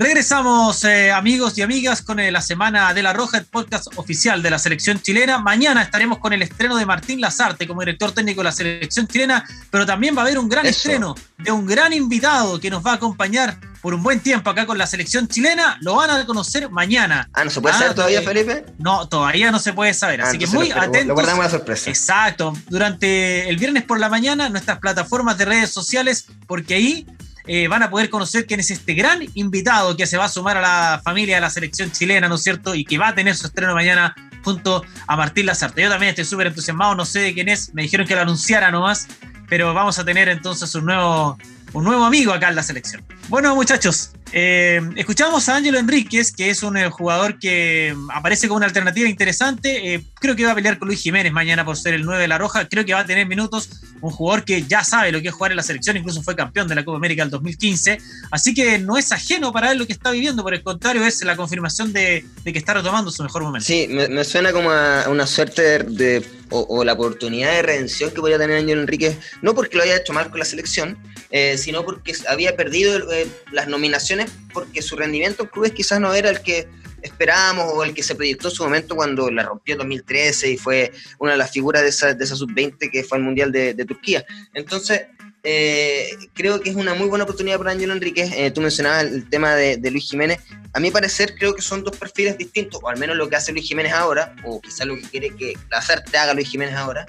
[0.00, 4.44] Regresamos, eh, amigos y amigas, con eh, la Semana de la Roja, el podcast oficial
[4.44, 5.38] de la selección chilena.
[5.40, 9.44] Mañana estaremos con el estreno de Martín Lazarte como director técnico de la selección chilena,
[9.72, 12.92] pero también va a haber un gran estreno de un gran invitado que nos va
[12.92, 15.78] a acompañar por un buen tiempo acá con la selección chilena.
[15.80, 17.28] Lo van a conocer mañana.
[17.32, 18.66] Ah, ¿no se puede saber ah, todavía, Felipe?
[18.78, 20.20] No, todavía no se puede saber.
[20.20, 21.06] Ah, así que muy atentos.
[21.06, 21.90] Lo guardamos la sorpresa.
[21.90, 22.52] Exacto.
[22.68, 27.06] Durante el viernes por la mañana, nuestras plataformas de redes sociales, porque ahí
[27.48, 30.58] eh, van a poder conocer quién es este gran invitado que se va a sumar
[30.58, 32.74] a la familia de la selección chilena, ¿no es cierto?
[32.74, 35.82] Y que va a tener su estreno mañana junto a Martín Lazarte.
[35.82, 38.70] Yo también estoy súper entusiasmado, no sé de quién es, me dijeron que lo anunciara
[38.70, 39.08] nomás,
[39.48, 41.38] pero vamos a tener entonces un nuevo,
[41.72, 43.04] un nuevo amigo acá en la selección.
[43.28, 48.56] Bueno, muchachos, eh, escuchamos a Ángelo Enríquez, que es un eh, jugador que aparece como
[48.56, 50.04] una alternativa interesante.
[50.20, 52.38] creo que va a pelear con Luis Jiménez mañana por ser el 9 de la
[52.38, 52.68] Roja.
[52.68, 53.68] Creo que va a tener minutos
[54.00, 56.68] un jugador que ya sabe lo que es jugar en la selección, incluso fue campeón
[56.68, 57.98] de la Copa América del 2015,
[58.30, 61.22] así que no es ajeno para él lo que está viviendo, por el contrario, es
[61.24, 63.66] la confirmación de, que está retomando su mejor momento.
[63.66, 68.38] Sí, me, suena como a una suerte de, o, la oportunidad de redención que podría
[68.38, 70.98] tener Ángel Enrique, no porque lo haya hecho mal con la selección,
[71.30, 76.14] eh, sino porque había perdido eh, las nominaciones porque su rendimiento en clubes quizás no
[76.14, 76.68] era el que
[77.02, 80.56] esperábamos o el que se proyectó en su momento cuando la rompió en 2013 y
[80.56, 83.74] fue una de las figuras de esa, de esa sub-20 que fue el Mundial de,
[83.84, 84.24] Turquía.
[84.54, 85.02] Entonces,
[85.44, 88.32] eh, creo que es una muy buena oportunidad para Ángelo Enríquez.
[88.34, 90.40] Eh, tú mencionabas el tema de, Luis Jiménez.
[90.72, 93.52] A mi parecer, creo que son dos perfiles distintos, o al menos lo que hace
[93.52, 97.06] Luis Jiménez ahora, o quizás lo que quiere que la te haga Luis Jiménez ahora.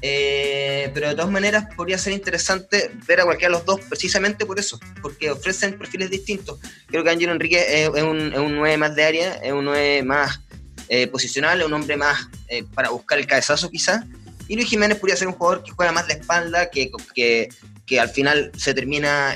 [0.00, 4.46] Eh, pero de todas maneras podría ser interesante ver a cualquiera de los dos precisamente
[4.46, 6.58] por eso, porque ofrecen perfiles distintos.
[6.86, 10.02] Creo que Ángelo Enrique es, un, es un 9 más de área, es un 9
[10.04, 10.40] más
[10.88, 14.04] eh, posicional, es un hombre más eh, para buscar el cabezazo quizás.
[14.46, 17.48] Y Luis Jiménez podría ser un jugador que juega más de espalda, que, que,
[17.84, 19.34] que al final se termina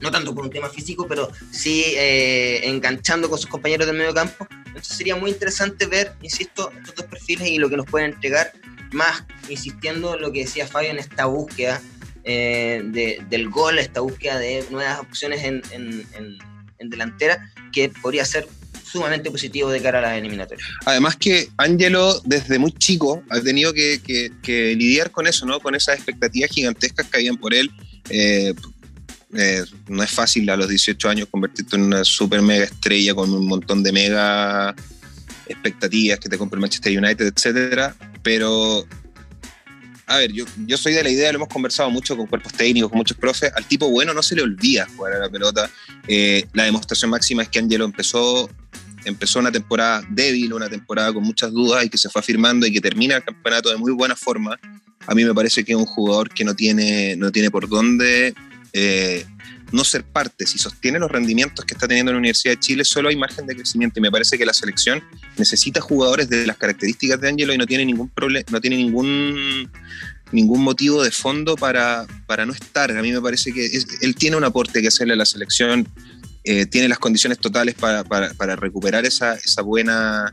[0.00, 4.46] no tanto por un tema físico, pero sí enganchando con sus compañeros del medio campo.
[4.66, 8.52] Entonces sería muy interesante ver, insisto, estos dos perfiles y lo que nos pueden entregar
[8.92, 11.80] más insistiendo en lo que decía Fabio en esta búsqueda
[12.24, 12.82] eh,
[13.30, 16.38] del gol, esta búsqueda de nuevas opciones en,
[16.90, 18.46] delantera, que podría ser
[18.84, 20.64] sumamente positivo de cara a la eliminatoria.
[20.84, 25.60] Además que Angelo desde muy chico ha tenido que, lidiar con eso, ¿no?
[25.60, 27.70] Con esas expectativas gigantescas que habían por él.
[28.10, 28.54] Eh,
[29.34, 33.32] eh, no es fácil a los 18 años convertirte en una super mega estrella con
[33.32, 34.74] un montón de mega
[35.46, 37.94] expectativas que te compre el Manchester United, etcétera,
[38.28, 38.86] pero
[40.06, 42.90] a ver, yo, yo soy de la idea, lo hemos conversado mucho con cuerpos técnicos,
[42.90, 45.70] con muchos profes, al tipo bueno no se le olvida jugar a la pelota.
[46.06, 48.50] Eh, la demostración máxima es que Angelo empezó,
[49.06, 52.72] empezó una temporada débil, una temporada con muchas dudas y que se fue afirmando y
[52.74, 54.60] que termina el campeonato de muy buena forma.
[55.06, 58.34] A mí me parece que es un jugador que no tiene, no tiene por dónde
[58.74, 59.24] eh,
[59.72, 63.08] no ser parte, si sostiene los rendimientos que está teniendo la Universidad de Chile, solo
[63.08, 65.02] hay margen de crecimiento y me parece que la selección
[65.36, 69.70] necesita jugadores de las características de Angelo y no tiene ningún problema, no tiene ningún
[70.32, 72.90] ningún motivo de fondo para, para no estar.
[72.90, 75.88] A mí me parece que él tiene un aporte que hacerle a la selección,
[76.44, 80.32] eh, tiene las condiciones totales para, para, recuperar esa, esa, buena,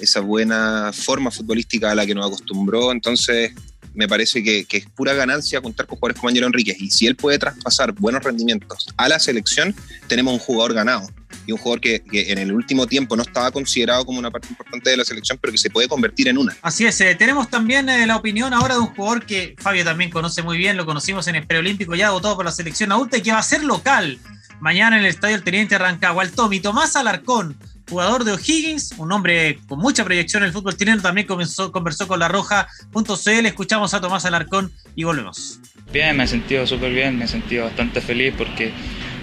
[0.00, 2.92] esa buena forma futbolística a la que nos acostumbró.
[2.92, 3.52] Entonces,
[3.94, 6.76] me parece que, es pura ganancia contar con jugadores como Ángelo Enríquez.
[6.80, 9.74] Y si él puede traspasar buenos rendimientos a la selección,
[10.08, 11.08] tenemos un jugador ganado.
[11.46, 14.90] Y un jugador que, en el último tiempo no estaba considerado como una parte importante
[14.90, 16.56] de la selección, pero que se puede convertir en una.
[16.62, 20.10] Así es, eh, tenemos también eh, la opinión ahora de un jugador que Fabio también
[20.10, 23.22] conoce muy bien, lo conocimos en el preolímpico, ya votado por la selección adulta y
[23.22, 24.18] que va a ser local
[24.60, 26.24] mañana en el Estadio El Teniente Rancagua.
[26.24, 27.56] El Tommy Tomás Alarcón
[27.94, 32.08] jugador de O'Higgins, un hombre con mucha proyección en el fútbol chileno, también comenzó, conversó
[32.08, 33.46] con la Roja.cl.
[33.46, 35.60] Escuchamos a Tomás Alarcón y volvemos.
[35.92, 38.72] Bien, me he sentido súper bien, me he sentido bastante feliz porque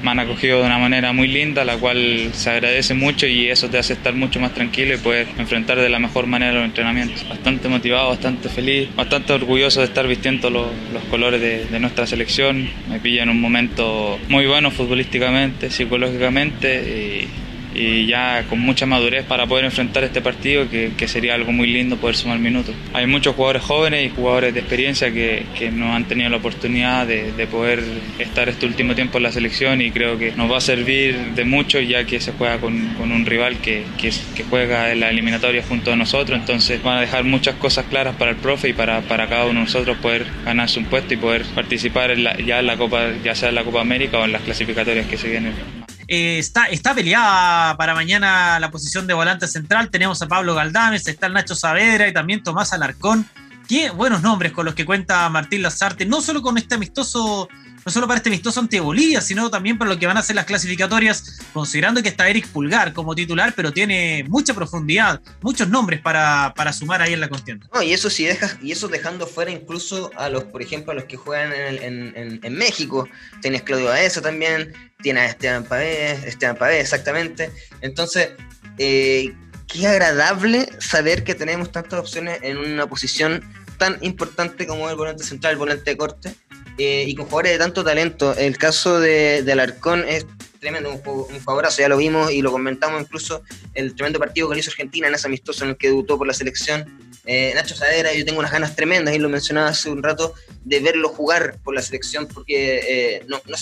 [0.02, 3.70] me han acogido de una manera muy linda, la cual se agradece mucho y eso
[3.70, 7.28] te hace estar mucho más tranquilo y poder enfrentar de la mejor manera los entrenamientos.
[7.28, 12.08] Bastante motivado, bastante feliz, bastante orgulloso de estar vistiendo los, los colores de, de, nuestra
[12.08, 12.70] selección.
[12.90, 19.26] Me pilla en un momento muy bueno futbolísticamente, psicológicamente y y ya con mucha madurez
[19.26, 22.74] para poder enfrentar este partido, que, sería algo muy lindo poder sumar minutos.
[22.94, 27.06] Hay muchos jugadores jóvenes y jugadores de experiencia que, que no han tenido la oportunidad
[27.06, 27.84] de, de, poder
[28.18, 31.44] estar este último tiempo en la selección y creo que nos va a servir de
[31.44, 34.12] mucho ya que se juega con, con un rival que, que,
[34.50, 38.32] juega en la eliminatoria junto a nosotros, entonces van a dejar muchas cosas claras para
[38.32, 41.44] el profe y para, para cada uno de nosotros poder ganarse un puesto y poder
[41.56, 44.32] participar en la, ya en la Copa, ya sea en la Copa América o en
[44.32, 45.81] las clasificatorias que se vienen.
[46.14, 49.90] Eh, está, está peleada para mañana la posición de volante central.
[49.90, 53.26] Tenemos a Pablo Galdames, está el Nacho Saavedra y también Tomás Alarcón.
[53.70, 57.48] Qué buenos nombres con los que cuenta Martín Lazarte, no solo con este amistoso
[57.86, 60.36] no solo para este amistoso ante Bolivia, sino también para lo que van a ser
[60.36, 66.02] las clasificatorias, considerando que está Eric Pulgar como titular, pero tiene mucha profundidad, muchos nombres
[66.02, 67.68] para, sumar ahí en la contienda.
[67.74, 70.96] No, y eso sí dejas, y eso dejando fuera incluso a los, por ejemplo, a
[70.96, 73.08] los que juegan en, México.
[73.42, 77.50] Tienes Claudio Baeza también, tienes a Esteban Pavé, Esteban Pavé, exactamente.
[77.82, 78.30] Entonces,
[78.78, 79.34] eh,
[79.68, 83.42] qué agradable saber que tenemos tantas opciones en una posición
[83.78, 86.36] tan importante como el volante central, el volante de corte,
[86.84, 88.36] eh, y con jugadores de tanto talento.
[88.36, 90.26] El caso de, de Alarcón es
[90.60, 93.44] tremendo, un, un favorazo, ya lo vimos y lo comentamos incluso
[93.76, 96.34] el tremendo partido que hizo Argentina en ese amistoso en el que debutó por la
[96.34, 97.12] selección.
[97.26, 100.80] Eh, Nacho Sadera, yo tengo unas ganas tremendas, y lo mencionaba hace un rato, de
[100.80, 103.58] verlo jugar por la selección, porque, eh, no, no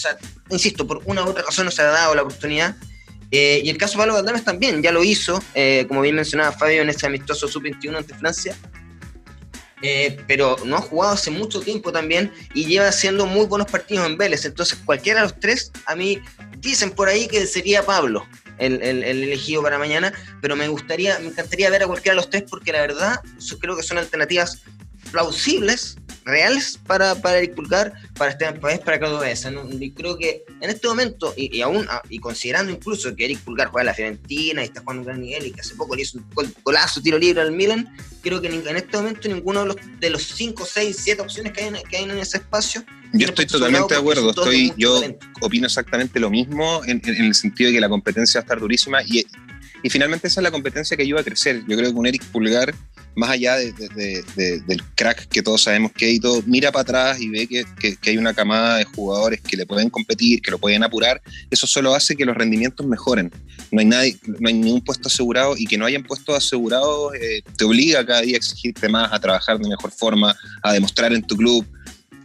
[0.56, 2.78] insisto, por una u otra razón no se ha dado la oportunidad.
[3.32, 5.44] y el caso de Pablo Galdames también, ya lo hizo,
[5.90, 8.56] como bien mencionaba Fabio en ese amistoso sub-21 ante Francia,
[9.82, 14.06] eh, pero no ha jugado hace mucho tiempo también y lleva haciendo muy buenos partidos
[14.06, 14.46] en Vélez.
[14.46, 16.22] Entonces, cualquiera de los tres, a mí
[16.58, 18.26] dicen por ahí que sería Pablo.
[18.58, 20.12] El, el, elegido para mañana,
[20.42, 23.22] pero me gustaría, me encantaría ver a cualquiera de los tres porque la verdad
[23.62, 24.64] creo que son alternativas
[25.14, 25.96] plausibles
[26.30, 29.52] reales para, para Eric Pulgar, para Esteban Páez, para Claudio Baeza.
[29.80, 33.70] Y creo que en este momento, y, aún ah, y considerando incluso que Eric Pulgar
[33.70, 36.04] juega en la Fiorentina y está jugando un gran nivel y que hace poco le
[36.04, 39.76] hizo un golazo, tiro libre al Milan, creo que en, este momento ninguno de los,
[40.00, 43.46] de los 5, 6, 7 opciones que hay, que hay en ese espacio yo estoy
[43.48, 45.02] totalmente de acuerdo, estoy, yo
[45.42, 48.60] opino exactamente lo mismo en, en, el sentido de que la competencia va a estar
[48.60, 49.26] durísima y,
[49.82, 51.64] y finalmente esa es la competencia que ayuda a crecer.
[51.68, 52.76] Yo creo que un Eric Pulgar
[53.16, 57.48] más allá del crack que todos sabemos que hay, todo, mira para atrás y ve
[57.48, 57.66] que,
[58.06, 61.94] hay una camada de jugadores que le pueden competir, que lo pueden apurar, eso solo
[61.94, 63.32] hace que los rendimientos mejoren.
[63.72, 67.42] No hay, nadie, no hay ningún puesto asegurado y que no hayan puestos asegurados eh,
[67.58, 71.22] te obliga cada día a exigirte más, a trabajar de mejor forma, a demostrar en
[71.22, 71.66] tu club.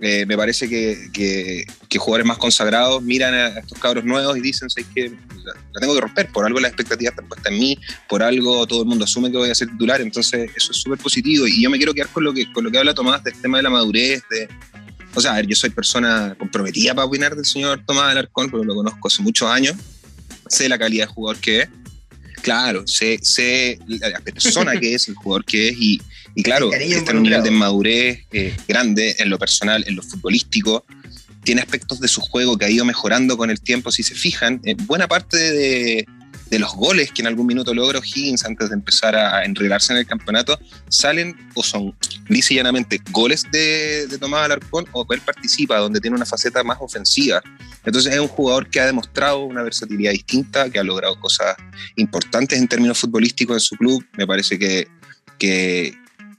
[0.07, 4.69] Eh, me parece que, que, jugadores más consagrados miran a estos cabros nuevos y dicen,
[4.69, 8.23] ¿sabes que la, tengo que romper, por algo la expectativa está puesta en mí, por
[8.23, 11.47] algo todo el mundo asume que voy a ser titular, entonces eso es súper positivo.
[11.47, 13.57] Y yo me quiero quedar con lo que, con lo que habla Tomás del tema
[13.57, 14.47] de la madurez, de,
[15.15, 18.67] o sea, a ver, yo soy persona comprometida para opinar del señor Tomás Alarcón, porque
[18.67, 19.75] lo conozco hace muchos años,
[20.49, 21.69] sé la calidad de jugador que es,
[22.43, 26.03] claro, sé, sé la persona que es, el jugador que es y
[26.35, 30.03] y claro, está en un nivel de madurez eh, grande en lo personal, en lo
[30.03, 30.85] futbolístico.
[31.43, 34.61] Tiene aspectos de su juego que ha ido mejorando con el tiempo, si se fijan.
[34.65, 36.07] Eh, buena parte de,
[36.51, 39.99] de los goles que en algún minuto logra Higgins antes de empezar a enredarse en
[39.99, 41.97] el campeonato salen o son
[42.29, 46.79] lisa llanamente goles de, de, Tomás Alarcón o él participa donde tiene una faceta más
[46.81, 47.43] ofensiva.
[47.85, 51.57] Entonces es un jugador que ha demostrado una versatilidad distinta, que ha logrado cosas
[51.97, 54.05] importantes en términos futbolísticos en su club.
[54.17, 54.89] Me parece que,
[55.39, 55.95] que,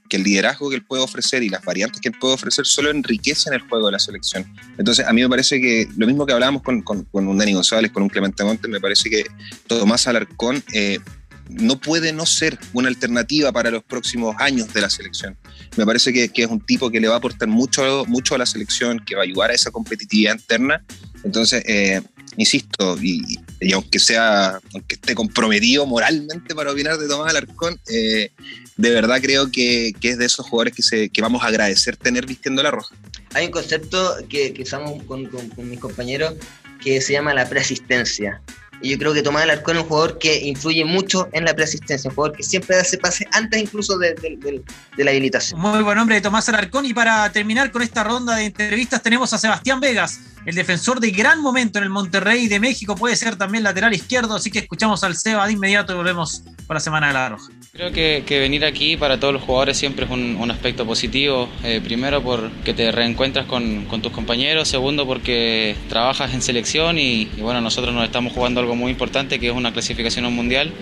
[0.08, 2.90] que el liderazgo que él puede ofrecer y las variantes que él puede ofrecer solo
[2.90, 4.44] enriquecen el juego de la selección.
[4.78, 7.90] Entonces, a mí me parece que lo mismo que hablábamos con, con, un Dani González,
[7.90, 9.24] con un Clemente Montes, me parece que
[9.66, 10.98] Tomás Alarcón eh,
[11.48, 15.36] no puede no ser una alternativa para los próximos años de la selección.
[15.76, 18.38] Me parece que, que, es un tipo que le va a aportar mucho, mucho a
[18.38, 20.84] la selección, que va a ayudar a esa competitividad interna.
[21.22, 22.02] Entonces, eh,
[22.36, 23.38] insisto, y,
[23.72, 28.30] aunque sea, aunque esté comprometido moralmente para opinar de Tomás Alarcón, eh,
[28.76, 32.26] de verdad creo que, es de esos jugadores que, se, que vamos a agradecer tener
[32.26, 32.94] vistiendo la roja.
[33.34, 36.34] Hay un concepto que, que usamos con, mis compañeros
[36.82, 38.40] que se llama la preasistencia.
[38.82, 42.10] Y yo creo que Tomás Alarcón es un jugador que influye mucho en la preasistencia,
[42.10, 45.60] un jugador que siempre hace pase antes incluso de, de, la habilitación.
[45.60, 46.86] Muy buen nombre de Tomás Alarcón.
[46.86, 51.10] Y para terminar con esta ronda de entrevistas tenemos a Sebastián Vegas, el defensor de
[51.10, 55.02] gran momento en el Monterrey de México, puede ser también lateral izquierdo, así que escuchamos
[55.02, 57.50] al Seba de inmediato y volvemos con la Semana de la Roja.
[57.72, 61.48] Creo que, venir aquí para todos los jugadores siempre es un, aspecto positivo.
[61.64, 67.40] Eh, primero porque te reencuentras con, tus compañeros, segundo porque trabajas en selección y, y
[67.40, 70.72] bueno, nosotros nos estamos jugando algo muy importante que es una clasificación a un mundial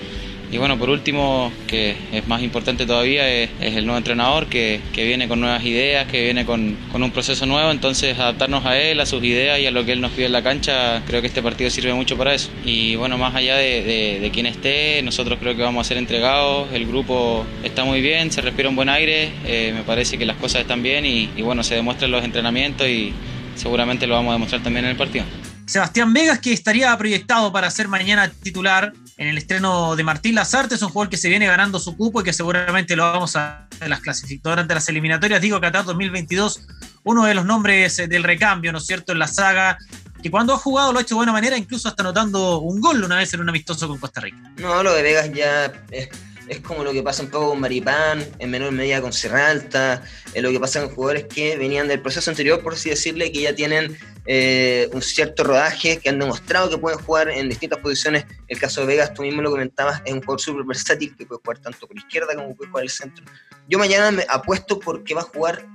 [0.55, 5.27] y bueno, por último, que es más importante todavía, es, el nuevo entrenador que, viene
[5.27, 9.25] con nuevas ideas, que viene con, un proceso nuevo, entonces adaptarnos a él, a sus
[9.25, 11.70] ideas y a lo que él nos pide en la cancha, creo que este partido
[11.70, 12.51] sirve mucho para eso.
[12.64, 16.73] Y bueno, más allá de, de, quien esté, nosotros creo que vamos a ser entregados,
[16.73, 20.37] el grupo está muy bien, se respira un buen aire, eh, me parece que las
[20.37, 23.12] cosas están bien y, y bueno, se demuestran los entrenamientos y
[23.57, 25.25] seguramente lo vamos a demostrar también en el partido.
[25.66, 30.74] Sebastián Vegas, que estaría proyectado para ser mañana titular en el estreno de Martín Lazarte,
[30.74, 33.66] es un jugador que se viene ganando su cupo y que seguramente lo vamos a
[33.87, 35.40] las clasificadoras de las eliminatorias.
[35.40, 36.66] Digo Qatar 2022,
[37.05, 39.79] uno de los nombres del recambio, ¿no es cierto?, en la saga,
[40.22, 43.03] que cuando ha jugado lo ha hecho de buena manera, incluso hasta anotando un gol
[43.03, 44.53] una vez en un amistoso con Costa Rica.
[44.57, 46.09] No, lo de Vegas ya es
[46.48, 50.42] es como lo que pasa un poco con Maripán, en menor medida con Serralta, es
[50.42, 53.55] lo que pasa con jugadores que venían del proceso anterior, por así decirle, que ya
[53.55, 58.24] tienen eh, un cierto rodaje, que han demostrado que pueden jugar en distintas posiciones.
[58.48, 61.40] El caso de Vegas, tú mismo lo comentabas, es un jugador súper versátil que puede
[61.42, 63.24] jugar tanto por izquierda como puede jugar el centro.
[63.68, 65.66] Yo mañana me apuesto porque va a jugar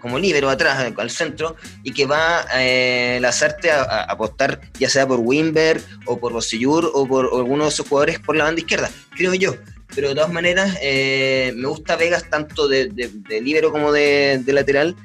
[0.00, 5.20] como libero atrás, al centro, y que va eh, Lazarte a, apostar ya sea por
[5.20, 9.34] Wimber o por Rossellur o por alguno de esos jugadores por la banda izquierda, creo
[9.34, 9.54] yo.
[9.94, 14.96] Pero de todas maneras, eh, me gusta Vegas tanto de, de, libero como de, lateral.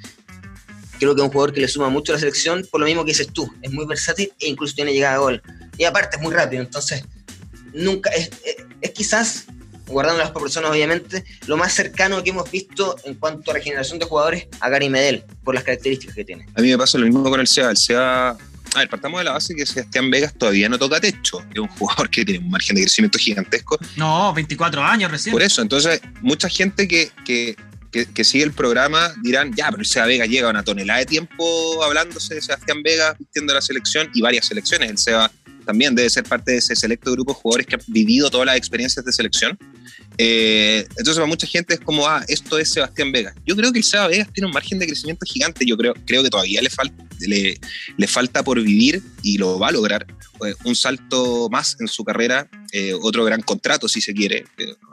[1.00, 3.06] Creo que es un jugador que le suma mucho a la selección, por lo mismo
[3.06, 5.42] que dices tú, es muy versátil e incluso tiene llegada a gol.
[5.78, 7.04] Y aparte es muy rápido, entonces
[7.74, 8.32] nunca es,
[8.82, 9.46] es quizás
[9.88, 14.06] guardando las proporciones obviamente, lo más cercano que hemos visto en cuanto a regeneración de
[14.06, 16.46] jugadores a Gary Medel, por las características que tiene.
[16.56, 17.72] A mí me pasa lo mismo con el SEA.
[17.72, 18.38] El SEA, a
[18.76, 21.42] ver, partamos de la base que Sebastián Vegas todavía no toca techo.
[21.54, 23.78] Es un jugador que tiene un margen de crecimiento gigantesco.
[23.96, 25.32] No, 24 años recién.
[25.32, 27.56] Por eso, entonces, mucha gente que, que,
[28.06, 32.36] que, sigue el programa dirán, ya, pero Seba Vega llega una tonelada de tiempo hablándose
[32.36, 34.90] de Sebastián Vega, vistiendo la selección y varias selecciones.
[34.90, 35.32] El Seba
[35.68, 38.56] también debe ser parte de ese selecto grupo de jugadores que han vivido todas las
[38.56, 39.58] experiencias de selección.
[40.18, 43.36] Eh, entonces, para mucha gente es como, ah, esto es Sebastián Vega.
[43.46, 45.66] Yo creo que el Seba Vega tiene un margen de crecimiento gigante.
[45.66, 47.60] Yo creo, creo que todavía le, falta le,
[47.98, 50.08] le falta por vivir y lo va a lograr.
[50.46, 54.46] Eh, un salto más en su carrera, eh, otro gran contrato, si se quiere,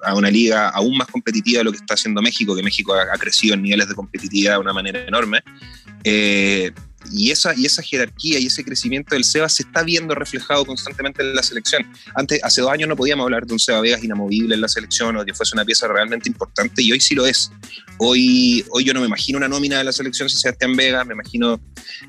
[0.02, 3.02] a una liga aún más competitiva de lo que está haciendo México, que México ha,
[3.02, 5.42] ha crecido en niveles de competitividad de una manera enorme
[7.12, 11.22] y esa, y esa jerarquía y ese crecimiento del Seba se está viendo reflejado constantemente
[11.22, 11.86] en la selección.
[12.14, 15.16] Antes, hace dos años no podíamos hablar de un Seba Vegas inamovible en la selección
[15.16, 17.50] o que fuese una pieza realmente importante y hoy sí lo es.
[17.98, 21.14] Hoy, hoy yo no me imagino una nómina de la selección sin Sebastián Vegas, me
[21.14, 21.60] imagino,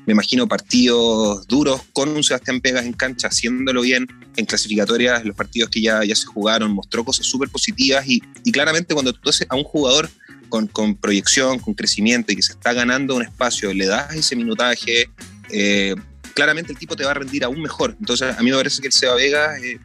[0.06, 4.06] me imagino partidos duros con un Sebastián Vegas en cancha, haciéndolo bien
[4.36, 8.52] en clasificatorias, los partidos que ya, ya se jugaron, mostró cosas súper positivas y, y
[8.52, 10.10] claramente cuando tú haces a un jugador
[10.48, 14.36] con, con, proyección, con crecimiento y que se está ganando un espacio, le das ese
[14.36, 15.08] minutaje,
[15.50, 15.94] eh,
[16.34, 17.96] claramente el tipo te va a rendir aún mejor.
[17.98, 19.78] Entonces, a mí me parece que el Seba Vega eh,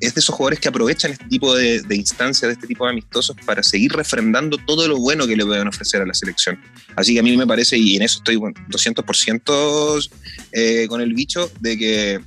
[0.00, 2.90] es de esos jugadores que aprovechan este tipo de, de, instancias, de este tipo de
[2.90, 6.60] amistosos, para seguir refrendando todo lo bueno que le pueden ofrecer a la selección.
[6.96, 10.10] Así que a mí me parece, y en eso estoy bueno, 200%
[10.52, 12.20] eh, con el bicho, de que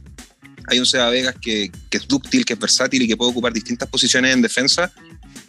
[0.67, 3.52] hay un Seba Vegas que, que, es dúctil, que es versátil y que puede ocupar
[3.52, 4.91] distintas posiciones en defensa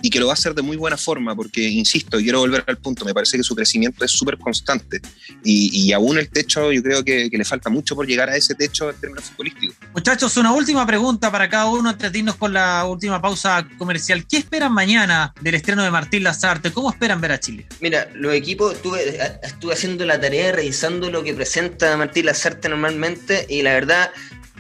[0.07, 2.79] y que lo va a hacer de muy buena forma, porque, insisto, quiero volver al
[2.79, 5.01] punto, me parece que su crecimiento es súper constante
[5.43, 8.37] y, y, aún el techo, yo creo que, que, le falta mucho por llegar a
[8.37, 9.77] ese techo en términos futbolísticos.
[9.93, 14.25] Muchachos, una última pregunta para cada uno antes de irnos con la última pausa comercial.
[14.29, 16.71] ¿Qué esperan mañana del estreno de Martín Lazarte?
[16.71, 17.67] ¿Cómo esperan ver a Chile?
[17.81, 23.45] Mira, los equipos, estuve, estuve haciendo la tarea revisando lo que presenta Martín Lazarte normalmente
[23.49, 24.13] y la verdad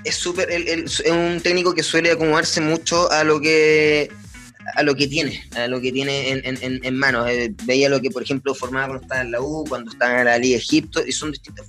[0.02, 4.10] es súper, es un técnico que suele acomodarse mucho a lo que
[4.76, 7.28] a lo que tiene, a lo que tiene en, en, en manos.
[7.28, 10.24] Eh, veía lo que, por ejemplo, formaba cuando estaba en la U, cuando estaba en
[10.26, 11.66] la Liga Egipto, y son distintos.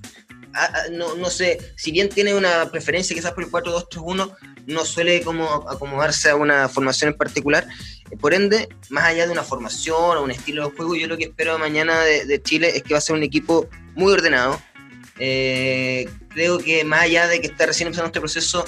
[0.54, 4.86] Ah, ah, no, no sé, si bien tiene una preferencia quizás por el 4-2-3-1, no
[4.86, 7.66] suele como acomodarse a una formación en particular.
[8.20, 11.26] Por ende, más allá de una formación o un estilo de juego, yo lo que
[11.26, 14.62] espero mañana de, de Chile es que va a ser un equipo muy ordenado.
[15.20, 18.66] Eh, creo que más allá de que está recién empezando este proceso,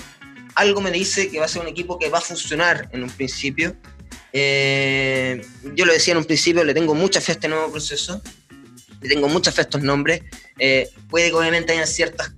[0.55, 3.09] algo me dice que va a ser un equipo que va a funcionar en un
[3.09, 3.75] principio
[4.33, 5.41] eh,
[5.75, 8.21] yo lo decía en un principio, le tengo mucha fe a este nuevo proceso,
[9.01, 10.21] le tengo mucha fe a estos nombres.
[10.57, 12.31] Eh, puede que obviamente haya ciertos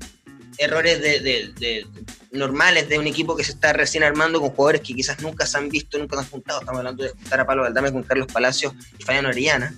[0.58, 1.88] errores de,
[2.32, 5.58] normales de un equipo que se está recién armando con jugadores que quizás nunca se
[5.58, 6.60] han visto, nunca se han juntado.
[6.60, 9.76] Estamos hablando de juntar a Pablo Valdame con Carlos Palacios y Fabián Orellana.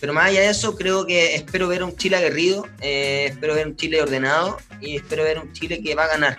[0.00, 3.66] Pero más allá de eso, creo que espero ver un Chile aguerrido, eh, espero ver
[3.66, 6.38] un Chile ordenado y espero ver un Chile que va a ganar.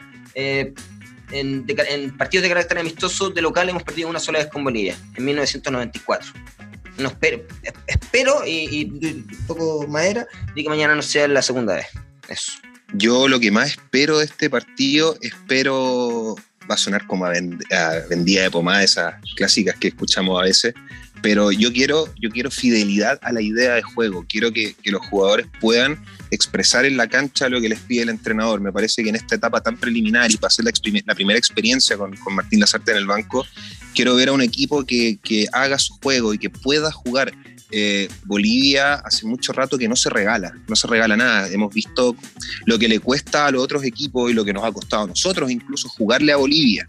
[1.31, 4.63] En, de, en, partidos de carácter amistoso de local hemos perdido una sola vez con
[4.63, 6.31] Bolivia, en 1994.
[6.97, 7.45] No espero,
[7.87, 11.87] espero y, y un poco madera de que mañana no sea la segunda vez.
[12.27, 12.51] Eso.
[12.93, 16.35] Yo lo que más espero de este partido, espero,
[16.69, 20.45] va a sonar como a, vend a vendida de pomada, esas clásicas que escuchamos a
[20.45, 20.73] veces,
[21.21, 25.45] pero yo quiero, yo quiero fidelidad a la idea de juego, quiero que, los jugadores
[25.61, 28.59] puedan expresar en la cancha lo que les pide el entrenador.
[28.59, 32.15] Me parece que en esta etapa tan preliminar y para hacer la, primera experiencia con,
[32.31, 33.45] Martín Lazarte en el banco,
[33.93, 37.33] quiero ver a un equipo que, que haga su juego y que pueda jugar.
[37.71, 41.49] Eh, Bolivia hace mucho rato que no se regala, no se regala nada.
[41.49, 42.15] Hemos visto
[42.65, 45.07] lo que le cuesta a los otros equipos y lo que nos ha costado a
[45.07, 46.87] nosotros incluso jugarle a Bolivia.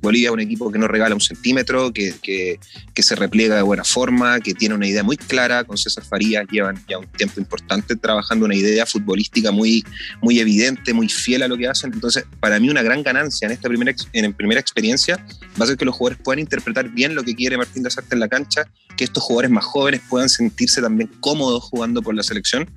[0.00, 2.58] Bolivia es un equipo que no regala un centímetro, que, que,
[3.02, 5.64] se repliega de buena forma, que tiene una idea muy clara.
[5.64, 9.84] Con César Farías llevan ya un tiempo importante trabajando una idea futbolística muy,
[10.20, 11.92] muy evidente, muy fiel a lo que hacen.
[11.92, 15.16] Entonces, para mí una gran ganancia en esta primera, en primera experiencia
[15.60, 18.20] va a ser que los jugadores puedan interpretar bien lo que quiere Martín Lazarte en
[18.20, 18.64] la cancha,
[18.96, 22.70] que estos jugadores más jóvenes puedan sentirse también cómodos jugando por la selección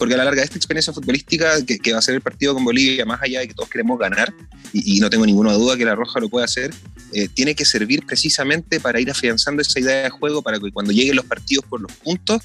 [0.00, 3.04] porque a la larga esta experiencia futbolística que, va a ser el partido con Bolivia,
[3.04, 4.32] más allá de que todos queremos ganar,
[4.72, 6.72] y, y no tengo ninguna duda que la Roja lo puede hacer,
[7.12, 10.90] eh, tiene que servir precisamente para ir afianzando esa idea de juego, para que cuando
[10.90, 12.40] lleguen los partidos por los puntos,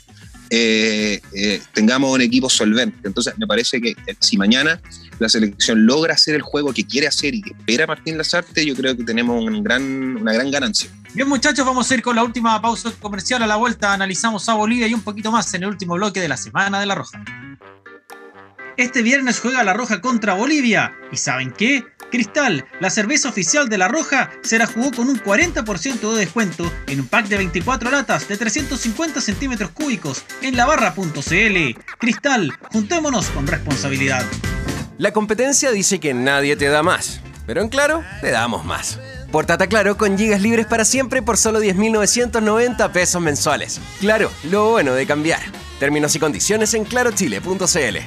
[0.50, 3.08] eh, eh, tengamos un equipo solvente.
[3.08, 4.82] Entonces, me parece que si mañana
[5.20, 8.76] la selección logra hacer el juego que quiere hacer y que espera Martín Lazarte, yo
[8.76, 10.90] creo que tenemos un gran, una gran ganancia.
[11.14, 13.42] Bien, muchachos, vamos a ir con la última pausa comercial.
[13.42, 16.28] A la vuelta analizamos a Bolivia y un poquito más en el último bloque de
[16.28, 17.24] la Semana de la Roja.
[18.78, 20.94] Este viernes juega La Roja contra Bolivia.
[21.12, 21.86] ¿Y saben qué?
[22.12, 26.72] Cristal, la cerveza oficial de La Roja, se la jugó con un 40% de descuento
[26.88, 31.82] en un pack de 24 latas de 350 centímetros cúbicos en labarra.cl.
[31.98, 34.26] Cristal, juntémonos con responsabilidad.
[34.98, 38.98] La competencia dice que nadie te da más, pero en claro, te damos más.
[39.30, 43.82] Portata Claro con gigas libres para siempre por solo 10.990 pesos mensuales.
[44.00, 45.42] Claro, lo bueno de cambiar.
[45.80, 47.98] Términos y condiciones en clarochile.cl.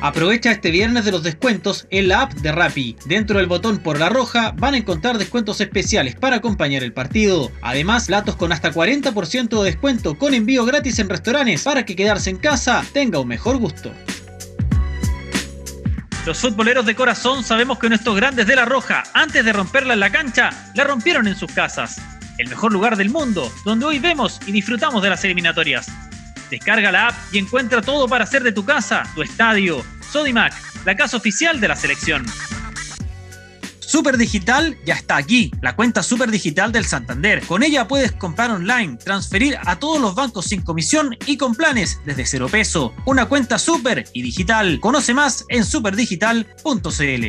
[0.00, 2.96] Aprovecha este viernes de los descuentos en la app de Rappi.
[3.04, 7.52] Dentro del botón por la roja van a encontrar descuentos especiales para acompañar el partido.
[7.60, 12.30] Además, platos con hasta 40% de descuento con envío gratis en restaurantes para que quedarse
[12.30, 13.92] en casa tenga un mejor gusto.
[16.26, 20.00] Los futboleros de corazón sabemos que nuestros grandes de la Roja, antes de romperla en
[20.00, 22.00] la cancha, la rompieron en sus casas.
[22.38, 25.86] El mejor lugar del mundo, donde hoy vemos y disfrutamos de las eliminatorias.
[26.50, 29.84] Descarga la app y encuentra todo para hacer de tu casa, tu estadio.
[30.10, 30.54] Sodimac,
[30.86, 32.24] la casa oficial de la selección.
[33.94, 37.46] Super Digital ya está aquí, la cuenta Super Digital del Santander.
[37.46, 42.00] Con ella puedes comprar online, transferir a todos los bancos sin comisión y con planes
[42.04, 42.92] desde cero peso.
[43.06, 44.80] Una cuenta super y digital.
[44.80, 47.24] Conoce más en superdigital.cl.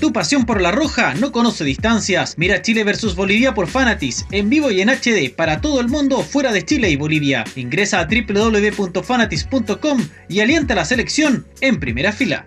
[0.00, 2.38] Tu pasión por la roja no conoce distancias.
[2.38, 6.22] Mira Chile vs Bolivia por Fanatis, en vivo y en HD para todo el mundo
[6.22, 7.44] fuera de Chile y Bolivia.
[7.56, 12.46] Ingresa a www.fanatis.com y alienta a la selección en primera fila.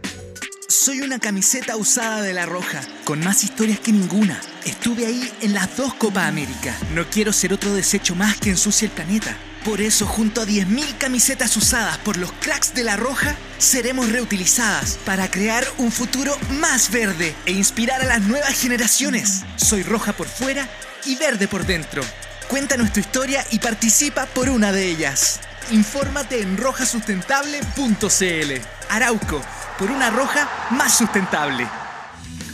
[0.88, 4.40] Soy una camiseta usada de la Roja, con más historias que ninguna.
[4.64, 6.74] Estuve ahí en las dos Copa América.
[6.94, 9.36] No quiero ser otro desecho más que ensucie el planeta.
[9.66, 14.98] Por eso, junto a 10.000 camisetas usadas por los cracks de la Roja, seremos reutilizadas
[15.04, 19.42] para crear un futuro más verde e inspirar a las nuevas generaciones.
[19.58, 20.70] Soy roja por fuera
[21.04, 22.02] y verde por dentro.
[22.48, 25.42] Cuéntanos tu historia y participa por una de ellas.
[25.72, 28.62] Infórmate en rojasustentable.cl.
[28.90, 29.42] Arauco,
[29.78, 31.68] por una roja más sustentable.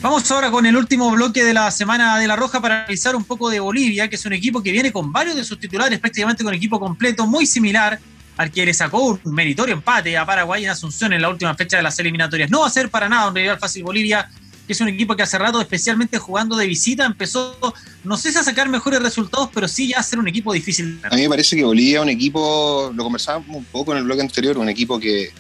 [0.02, 3.24] Vamos ahora con el último bloque de la semana de la Roja para analizar un
[3.24, 6.44] poco de Bolivia, que es un equipo que viene con varios de sus titulares, prácticamente
[6.44, 8.00] con equipo completo, muy similar
[8.36, 11.78] al que le sacó un meritorio empate a Paraguay en Asunción en la última fecha
[11.78, 12.50] de las eliminatorias.
[12.50, 14.30] No va a ser para nada un rival fácil Bolivia,
[14.66, 17.58] que es un equipo que hace rato, especialmente jugando de visita, empezó,
[18.04, 21.00] no sé si a sacar mejores resultados, pero sí ya a ser un equipo difícil.
[21.10, 24.04] A mí me parece que Bolivia es un equipo, lo conversábamos un poco en el
[24.06, 25.32] bloque anterior, un equipo que,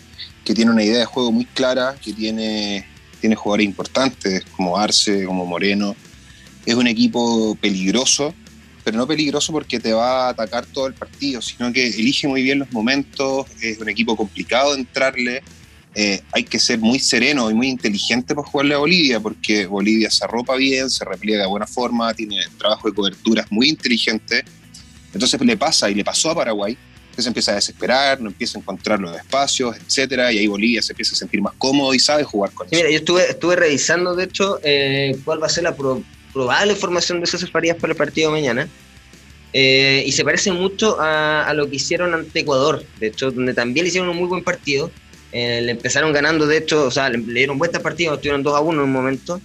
[0.43, 2.85] que tiene una idea de juego muy clara, que tiene,
[3.21, 5.95] tiene jugadores importantes como Arce, como Moreno.
[6.65, 8.33] Es un equipo peligroso,
[8.83, 12.43] pero no peligroso porque te va a atacar todo el partido, sino que elige muy
[12.43, 15.43] bien los momentos, es un equipo complicado de entrarle.
[15.95, 20.09] Eh, hay que ser muy sereno y muy inteligente para jugarle a Bolivia, porque Bolivia
[20.09, 24.43] se arropa bien, se repliega de buena forma, tiene trabajo de coberturas muy inteligente.
[25.13, 26.75] Entonces le pasa y le pasó a Paraguay,
[27.15, 30.81] que se empieza a desesperar, no empieza a encontrar los espacios, etcétera, y ahí Bolivia
[30.81, 32.75] se empieza a sentir más cómodo y sabe jugar con eso.
[32.75, 37.19] Mira, yo estuve, estuve revisando, de hecho, eh, cuál va a ser la probable formación
[37.19, 38.67] de César Farías para el partido de mañana.
[39.55, 43.53] Eh, y se parece mucho a, a, lo que hicieron ante Ecuador, de hecho, donde
[43.53, 44.89] también le hicieron un muy buen partido.
[45.33, 48.55] Eh, le empezaron ganando, de hecho, o sea, le, le dieron vueltas partido, estuvieron 2
[48.55, 49.41] a 1 en un momento,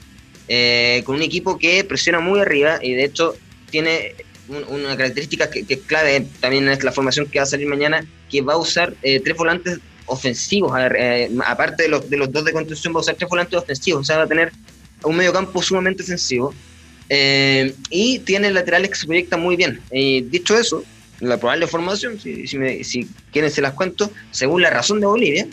[1.04, 3.36] con un equipo que presiona muy arriba y de hecho
[3.70, 4.14] tiene
[4.48, 8.06] una característica que, que, es clave también es la formación que va a salir mañana,
[8.30, 12.44] que va a usar eh, tres volantes ofensivos, eh, aparte de los, de los dos
[12.44, 14.52] de construcción, va a usar tres volantes ofensivos, o sea, va a tener
[15.04, 16.54] un medio campo sumamente ofensivo.
[17.10, 19.80] Eh, y tiene laterales que se proyectan muy bien.
[19.90, 20.84] Dicho eso,
[21.20, 25.06] la probable formación, si, si, me, si quieren se las cuento, según la razón de
[25.06, 25.46] Bolivia,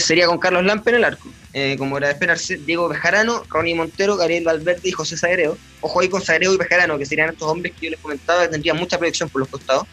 [0.00, 3.74] sería con Carlos Lampe en el arco, eh, como era de esperarse, Diego Bejarano, Ronnie
[3.74, 5.58] Montero, Gabriel Valverde y José Sagreo.
[5.80, 8.48] Ojo ahí con Sagreo y Bejarano, que serían estos hombres que yo les comentaba que
[8.48, 9.84] tendrían mucha proyección por los costados.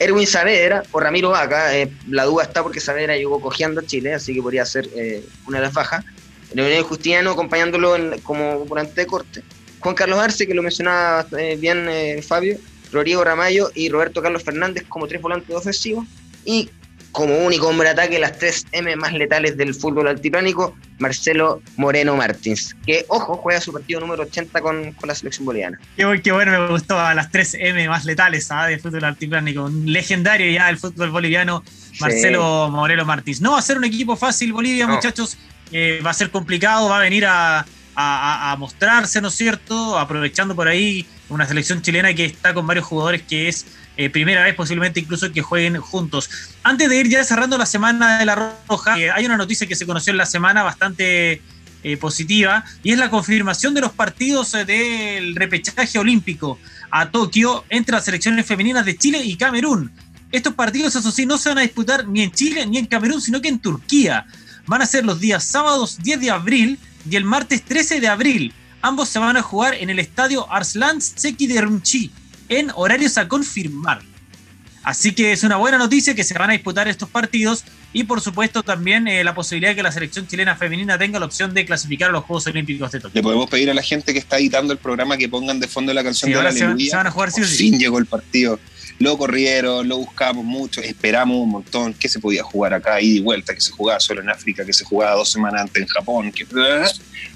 [0.00, 4.14] Erwin Saavedra o Ramiro Vaca, eh, la duda está porque Saavedra llegó cojeando a Chile,
[4.14, 6.04] así que podría ser eh, una de las bajas.
[6.52, 9.42] Leonel Justiniano acompañándolo como volante de corte.
[9.78, 11.24] Juan Carlos Arce, que lo mencionaba
[11.58, 11.88] bien
[12.26, 12.58] Fabio,
[12.90, 16.04] Rodrigo Ramallo y Roberto Carlos Fernández como tres volantes ofensivos.
[16.44, 16.70] Y
[17.14, 22.16] como único hombre de ataque las tres M más letales del fútbol altiplánico, Marcelo Moreno
[22.16, 25.78] Martins, que, ojo, juega su partido número 80 con, con la selección boliviana.
[25.96, 28.70] Qué, qué, bueno, me gustó a las tres M más letales ¿sabes?
[28.70, 31.62] del fútbol altiplánico, un legendario ya del fútbol boliviano,
[32.00, 32.72] Marcelo sí.
[32.72, 33.40] Moreno Martins.
[33.40, 34.94] No va a ser un equipo fácil Bolivia, no.
[34.94, 35.38] muchachos,
[35.70, 37.60] eh, va a ser complicado, va a venir a,
[37.94, 39.96] a, a mostrarse, ¿no es cierto?
[39.96, 44.42] Aprovechando por ahí una selección chilena que está con varios jugadores que es eh, primera
[44.42, 46.28] vez posiblemente incluso que jueguen juntos.
[46.62, 49.76] Antes de ir ya cerrando la semana de la Roja, eh, hay una noticia que
[49.76, 51.40] se conoció en la semana bastante
[51.84, 56.58] eh, positiva y es la confirmación de los partidos del repechaje olímpico
[56.90, 59.92] a Tokio entre las selecciones femeninas de Chile y Camerún.
[60.32, 63.20] Estos partidos, eso sí, no se van a disputar ni en Chile ni en Camerún,
[63.20, 64.26] sino que en Turquía.
[64.66, 66.78] Van a ser los días sábados 10 de abril
[67.08, 68.52] y el martes 13 de abril.
[68.82, 72.10] Ambos se van a jugar en el estadio Arslan Seki de Rumchi
[72.48, 74.02] en horarios a confirmar.
[74.82, 77.64] Así que es una buena noticia que se van a disputar estos partidos
[77.94, 81.24] y por supuesto también eh, la posibilidad de que la selección chilena femenina tenga la
[81.24, 83.14] opción de clasificar a los Juegos Olímpicos de Tokio.
[83.14, 85.94] Le podemos pedir a la gente que está editando el programa que pongan de fondo
[85.94, 87.56] la canción de la se, se, van a jugar sí o sí.
[87.56, 88.60] fin llegó el partido.
[88.98, 91.94] Lo corrieron, lo buscamos mucho, esperamos un montón.
[91.94, 93.00] ¿Qué se podía jugar acá?
[93.00, 95.82] Ida y vuelta, que se jugaba solo en África, que se jugaba dos semanas antes
[95.82, 96.46] en Japón, que,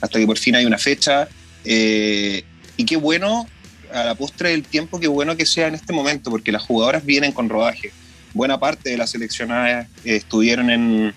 [0.01, 1.29] hasta que por fin hay una fecha.
[1.65, 2.45] Eh,
[2.77, 3.49] y qué bueno,
[3.93, 7.05] a la postre del tiempo, qué bueno que sea en este momento, porque las jugadoras
[7.05, 7.93] vienen con rodaje.
[8.35, 11.15] Buena parte de las seleccionadas eh, estuvieron en,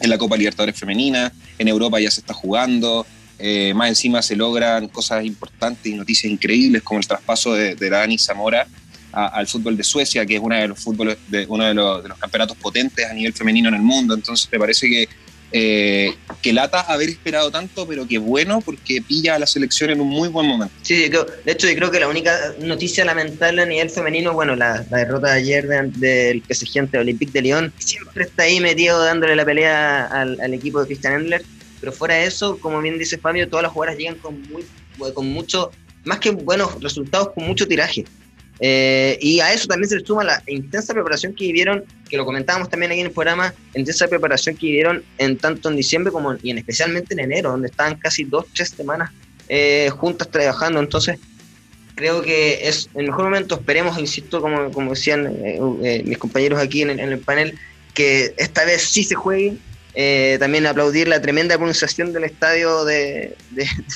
[0.00, 3.06] en, la Copa Libertadores Femenina, en Europa ya se está jugando,
[3.38, 8.18] eh, más encima se logran cosas importantes y noticias increíbles como el traspaso de, Dani
[8.18, 8.66] Zamora
[9.12, 12.02] a, al fútbol de Suecia, que es uno de los fútboles de, uno de los,
[12.02, 14.14] de los, campeonatos potentes a nivel femenino en el mundo.
[14.14, 15.08] Entonces me parece que
[15.50, 20.00] eh, que lata haber esperado tanto, pero que bueno porque pilla a la selección en
[20.00, 20.74] un muy buen momento.
[20.82, 24.80] Sí, de hecho yo creo que la única noticia lamentable a nivel femenino, bueno, la,
[24.82, 29.02] derrota de ayer del de, de PSG ante Olympique de Lyon, siempre está ahí metido
[29.02, 31.42] dándole la pelea al, al, equipo de Christian Endler,
[31.80, 34.64] pero fuera de eso, como bien dice Fabio, todas las jugadoras llegan con, muy,
[35.14, 35.70] con mucho,
[36.04, 38.04] más que buenos resultados, con mucho tiraje.
[38.60, 42.24] Eh, y a eso también se le suma la intensa preparación que vivieron, que lo
[42.24, 46.34] comentábamos también aquí en el programa, intensa preparación que vivieron en tanto en diciembre como
[46.42, 49.10] y en especialmente en enero, donde estaban casi dos, tres semanas
[49.48, 50.80] eh, juntas trabajando.
[50.80, 51.18] Entonces,
[51.94, 53.56] creo que es el mejor momento.
[53.56, 57.58] Esperemos, insisto, como, como decían eh, mis compañeros aquí en el, en el, panel,
[57.94, 59.56] que esta vez sí se juegue.
[60.38, 63.34] también aplaudir la tremenda pronunciación del estadio de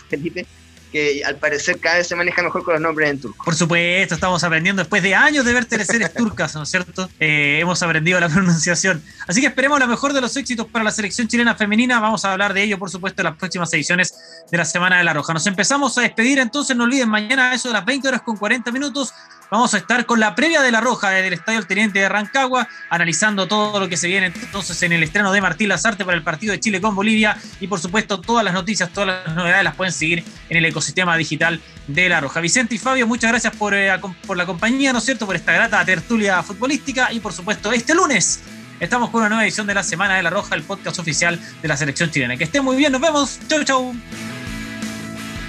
[0.09, 0.47] Felipe
[0.93, 3.45] que al parecer cada vez se maneja mejor con los nombres en turco.
[3.45, 7.09] Por supuesto, estamos aprendiendo después de años de ver teleseries turcas, ¿no es cierto?
[7.19, 9.03] Eh, hemos aprendido la pronunciación.
[9.27, 11.99] Así que esperemos lo mejor de los éxitos para la selección chilena femenina.
[11.99, 14.15] Vamos a hablar de ello, por supuesto, en las próximas ediciones
[14.51, 15.33] de la Semana de la Roja.
[15.33, 18.37] Nos empezamos a despedir, entonces no olviden, mañana a eso de las 20 horas con
[18.37, 19.13] 40 minutos
[19.53, 22.09] vamos a estar con la previa de la Roja desde el Estadio El Teniente de
[22.09, 26.17] Rancagua, analizando todo lo que se viene entonces en el estreno de Martín Lazarte para
[26.17, 29.63] el partido de Chile con Bolivia y por supuesto todas las noticias, todas las novedades
[29.63, 32.41] las pueden seguir en el ecosistema digital de la Roja.
[32.41, 33.93] Vicente y Fabio, muchas gracias por, eh,
[34.27, 37.95] por la compañía, ¿no es cierto?, por esta grata tertulia futbolística y por supuesto este
[37.95, 38.41] lunes
[38.81, 41.69] estamos con una nueva edición de la Semana de la Roja, el podcast oficial de
[41.69, 42.39] la selección chilena.
[42.39, 43.95] Que estén muy bien, nos vemos, chau chau.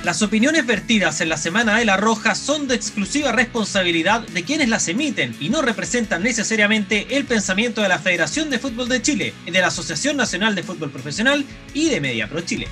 [0.04, 4.68] Las opiniones vertidas en la Semana de la Roja son de exclusiva responsabilidad de quienes
[4.68, 9.34] las emiten y no representan necesariamente el pensamiento de la Federación de Fútbol de Chile,
[9.46, 12.68] de la Asociación Nacional de Fútbol Profesional y de Media Pro Chile.